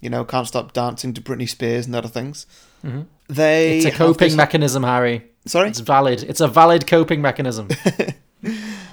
[0.00, 2.46] you know can't stop dancing to Britney Spears and other things,
[2.84, 3.02] mm-hmm.
[3.28, 5.24] they It's a coping this- mechanism, Harry.
[5.46, 6.22] Sorry, It's valid.
[6.22, 7.68] It's a valid coping mechanism.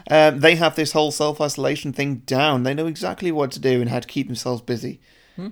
[0.09, 2.63] um, they have this whole self isolation thing down.
[2.63, 4.99] They know exactly what to do and how to keep themselves busy.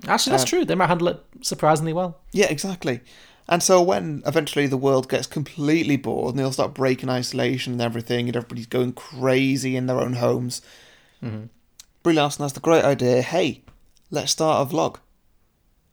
[0.07, 0.65] Actually, that's true.
[0.65, 2.19] They might handle it surprisingly well.
[2.31, 3.01] Yeah, exactly.
[3.47, 7.81] And so when eventually the world gets completely bored and they'll start breaking isolation and
[7.81, 10.61] everything, and everybody's going crazy in their own homes,
[12.03, 13.21] Brie Larson has the great idea.
[13.21, 13.63] Hey,
[14.11, 14.97] let's start a vlog.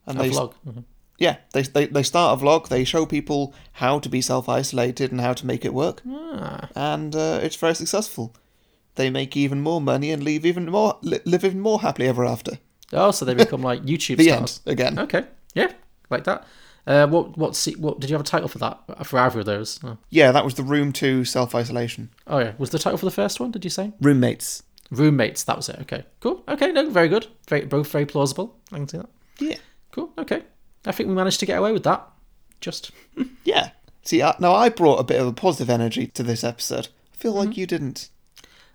[0.05, 0.53] And A they, vlog.
[0.67, 0.83] Mhm.
[1.17, 2.67] yeah, they, they they start a vlog.
[2.69, 6.69] They show people how to be self isolated and how to make it work, Ah.
[6.75, 8.33] and uh, it's very successful.
[8.97, 12.25] They make even more money and live even more li- live even more happily ever
[12.25, 12.59] after.
[12.93, 14.59] Oh, so they become like YouTube The stars.
[14.65, 14.99] end again.
[14.99, 15.23] Okay.
[15.55, 15.71] Yeah,
[16.09, 16.45] like that.
[16.85, 19.79] Uh, what what what did you have a title for that for either of those?
[19.83, 19.97] Oh.
[20.09, 22.09] Yeah, that was the room two self isolation.
[22.27, 23.51] oh yeah, was the title for the first one?
[23.51, 24.63] Did you say Roommates.
[24.91, 25.43] roommates?
[25.43, 25.79] That was it.
[25.81, 26.43] Okay, cool.
[26.47, 27.27] Okay, no, very good.
[27.49, 28.55] Very both very plausible.
[28.71, 29.09] I can see that.
[29.39, 29.57] Yeah.
[29.91, 30.11] Cool.
[30.17, 30.43] Okay,
[30.85, 32.07] I think we managed to get away with that.
[32.61, 32.91] Just
[33.43, 33.71] Yeah.
[34.03, 36.87] See, I, now I brought a bit of a positive energy to this episode.
[37.13, 37.47] I feel Mm-hmm.
[37.49, 38.09] like you didn't.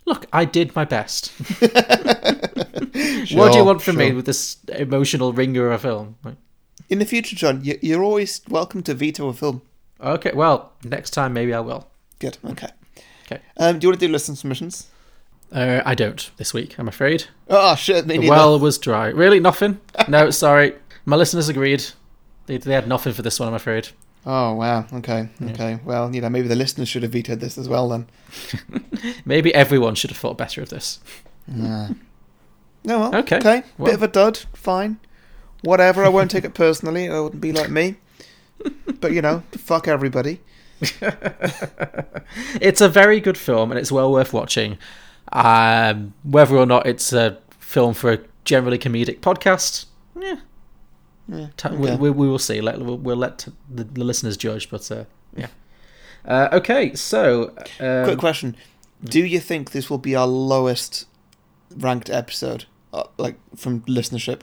[0.05, 1.29] Look, I did my best.
[1.61, 6.17] what do you want from me with this emotional wringer of a film?
[6.25, 6.37] Like,
[6.89, 9.63] In the future, John, you, you're always welcome to veto a film.
[10.01, 11.87] Okay, well, next time maybe I will.
[12.19, 12.39] Good.
[12.45, 12.69] Okay.
[13.27, 13.41] Okay.
[13.57, 14.89] Um, do you want to do listen submissions?
[15.53, 17.27] Uh, I don't this week, I'm afraid.
[17.49, 18.07] Oh shit!
[18.07, 19.09] Me The well was dry.
[19.09, 19.81] Really, nothing?
[20.09, 20.75] No, sorry.
[21.05, 21.85] My listeners agreed.
[22.47, 23.89] They, they had nothing for this one, I'm afraid.
[24.25, 24.87] Oh wow.
[24.93, 25.29] Okay.
[25.51, 25.81] Okay.
[25.85, 28.07] Well, you know, maybe the listeners should have vetoed this as well then.
[29.25, 31.01] Maybe everyone should have thought better of this.
[31.49, 31.89] Yeah.
[32.85, 32.99] No.
[33.01, 33.63] Well, Okay, Okay.
[33.79, 33.87] well.
[33.87, 34.39] Bit of a dud.
[34.55, 35.01] Fine.
[35.63, 36.05] Whatever.
[36.05, 37.09] I won't take it personally.
[37.09, 37.97] I wouldn't be like me.
[39.01, 40.41] But you know, fuck everybody.
[42.61, 44.79] It's a very good film and it's well worth watching.
[45.33, 49.87] Um, whether or not it's a film for a generally comedic podcast,
[50.19, 50.37] yeah.
[51.57, 51.97] Ta- we, okay.
[51.97, 52.61] we, we will see.
[52.61, 55.05] Let, we'll, we'll let the, the listeners judge, but uh,
[55.37, 55.49] yeah.
[56.25, 57.53] Uh, okay, so.
[57.81, 58.57] Um, Quick question:
[59.03, 61.07] Do you think this will be our lowest
[61.77, 64.43] ranked episode, uh, like from listenership?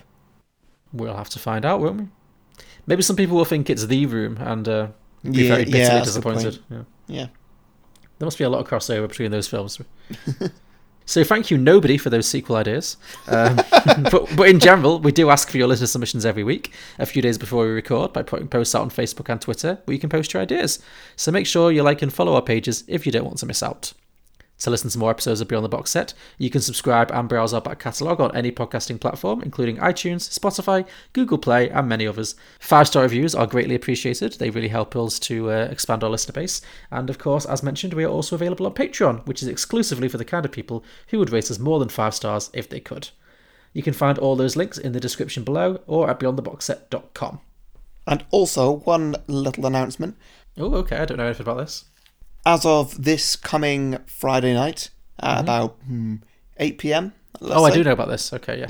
[0.92, 2.08] We'll have to find out, won't we?
[2.86, 4.88] Maybe some people will think it's the room and uh,
[5.24, 6.60] be Yeah, very yeah, bitterly the disappointed.
[6.70, 6.84] Yeah.
[7.08, 7.28] Yeah.
[8.18, 9.80] There must be a lot of crossover between those films.
[11.10, 12.96] so thank you, nobody, for those sequel ideas.
[13.26, 13.56] Um,
[14.12, 17.24] but, but in general, we do ask for your listener submissions every week, a few
[17.24, 20.12] days before we record, by putting posts out on Facebook and Twitter, where you can
[20.12, 20.78] post your ideas.
[21.16, 23.64] So make sure you like and follow our pages if you don't want to miss
[23.64, 23.94] out.
[24.60, 27.54] To listen to more episodes of Beyond the Box Set, you can subscribe and browse
[27.54, 32.36] our back catalogue on any podcasting platform, including iTunes, Spotify, Google Play, and many others.
[32.60, 34.34] Five star reviews are greatly appreciated.
[34.34, 36.62] They really help us to uh, expand our listener base.
[36.92, 40.18] And of course, as mentioned, we are also available on Patreon, which is exclusively for
[40.18, 43.10] the kind of people who would rate us more than five stars if they could.
[43.72, 47.40] You can find all those links in the description below or at beyondtheboxset.com.
[48.08, 50.18] And also, one little announcement.
[50.58, 51.86] Oh, okay, I don't know anything about this.
[52.46, 56.16] As of this coming Friday night at about hmm,
[56.58, 57.14] 8 pm.
[57.36, 57.52] Mm-hmm.
[57.52, 58.34] oh, I do know about this.
[58.34, 58.66] Okay, yeah.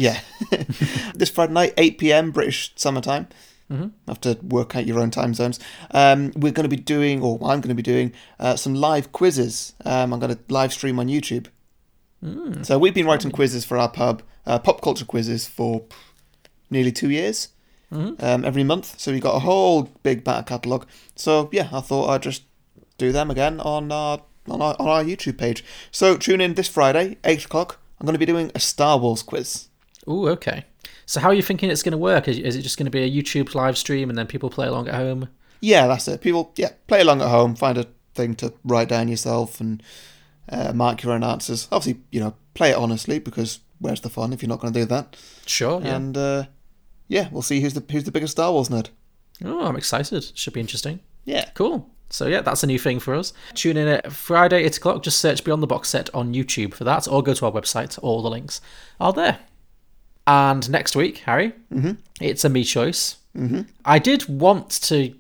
[0.52, 0.64] Yeah.
[1.16, 3.28] this Friday night, 8 pm British summertime.
[3.72, 3.88] Mm-hmm.
[4.08, 5.60] Have to work out your own time zones.
[5.92, 9.12] Um, we're going to be doing, or I'm going to be doing, uh, some live
[9.12, 9.74] quizzes.
[9.86, 11.48] Um, I'm going to live stream on YouTube.
[12.24, 12.66] Mm.
[12.66, 15.86] So we've been writing quizzes for our pub, uh, pop culture quizzes for
[16.70, 17.50] nearly two years.
[17.92, 18.24] Mm-hmm.
[18.24, 20.86] Um, every month, so we've got a whole big back catalogue.
[21.16, 22.44] So yeah, I thought I'd just
[23.00, 25.64] do them again on our on our, on our YouTube page.
[25.92, 27.80] So tune in this Friday, eight o'clock.
[28.00, 29.68] I'm going to be doing a Star Wars quiz.
[30.08, 30.66] Ooh, okay.
[31.06, 32.28] So how are you thinking it's going to work?
[32.28, 34.68] Is, is it just going to be a YouTube live stream and then people play
[34.68, 35.30] along at home?
[35.60, 36.22] Yeah, that's it.
[36.22, 37.56] People, yeah, play along at home.
[37.56, 39.84] Find a thing to write down yourself and
[40.48, 41.68] uh, mark your own answers.
[41.72, 44.80] Obviously, you know, play it honestly because where's the fun if you're not going to
[44.80, 45.18] do that?
[45.46, 45.82] Sure.
[45.82, 45.96] Yeah.
[45.96, 46.44] And uh,
[47.08, 48.90] yeah, we'll see who's the who's the biggest Star Wars nerd.
[49.44, 50.32] oh, I'm excited.
[50.36, 51.02] Should be interesting.
[51.26, 51.50] Yeah.
[51.54, 51.90] Cool.
[52.10, 53.34] So yeah, that's a new thing for us.
[53.54, 55.04] Tune in at Friday, 8 o'clock.
[55.04, 58.00] Just search Beyond the Box Set on YouTube for that, or go to our website.
[58.02, 58.62] All the links
[59.00, 59.40] are there.
[60.26, 61.54] And next week, Harry,
[62.22, 63.18] it's a me choice.
[63.36, 63.62] Mm-hmm.
[63.86, 65.14] I did want to,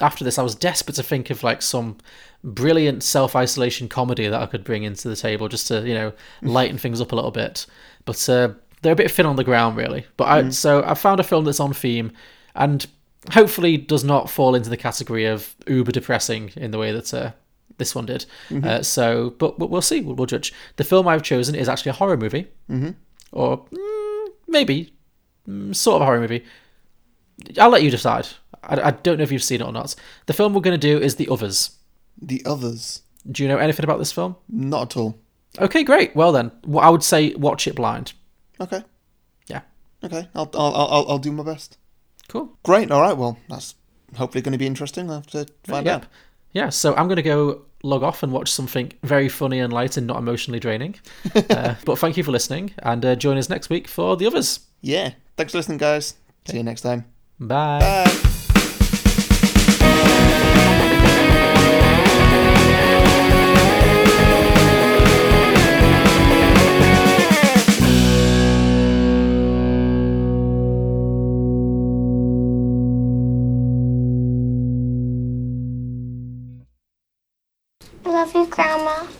[0.00, 1.98] after this, I was desperate to think of like some
[2.42, 6.12] brilliant self isolation comedy that I could bring into the table just to, you know,
[6.42, 7.66] lighten things up a little bit.
[8.04, 8.50] But uh,
[8.82, 10.06] they're a bit thin on the ground, really.
[10.16, 12.12] But I so I found a film that's on theme
[12.54, 12.86] and
[13.32, 17.32] hopefully does not fall into the category of uber depressing in the way that uh,
[17.78, 18.26] this one did.
[18.64, 20.00] Uh, so, but, but we'll see.
[20.00, 20.52] We'll, we'll judge.
[20.76, 22.90] The film I've chosen is actually a horror movie, mm-hmm.
[23.32, 24.94] or mm, maybe
[25.48, 26.44] mm, sort of a horror movie.
[27.58, 28.26] I'll let you decide.
[28.62, 29.94] I, I don't know if you've seen it or not.
[30.26, 31.76] The film we're going to do is The Others.
[32.20, 34.36] The others, Do you know anything about this film?
[34.48, 35.18] not at all.
[35.58, 36.14] Okay, great.
[36.14, 38.12] Well then, I would say watch it blind.
[38.60, 38.84] Okay,
[39.48, 39.62] Yeah.
[40.04, 40.28] okay.
[40.34, 41.78] I'll I'll I'll, I'll do my best.
[42.30, 42.56] Cool.
[42.62, 42.90] Great.
[42.90, 43.16] All right.
[43.16, 43.74] Well, that's
[44.16, 45.10] hopefully going to be interesting.
[45.10, 45.96] I'll have to find yeah.
[45.96, 46.06] out.
[46.52, 49.96] Yeah, so I'm going to go log off and watch something very funny and light
[49.96, 50.96] and not emotionally draining.
[51.34, 54.60] uh, but thank you for listening, and uh, join us next week for the others.
[54.80, 55.12] Yeah.
[55.36, 56.14] Thanks for listening, guys.
[56.46, 57.04] See you next time.
[57.38, 57.80] Bye.
[57.80, 58.16] Bye.
[78.58, 79.19] I love you, Grandma.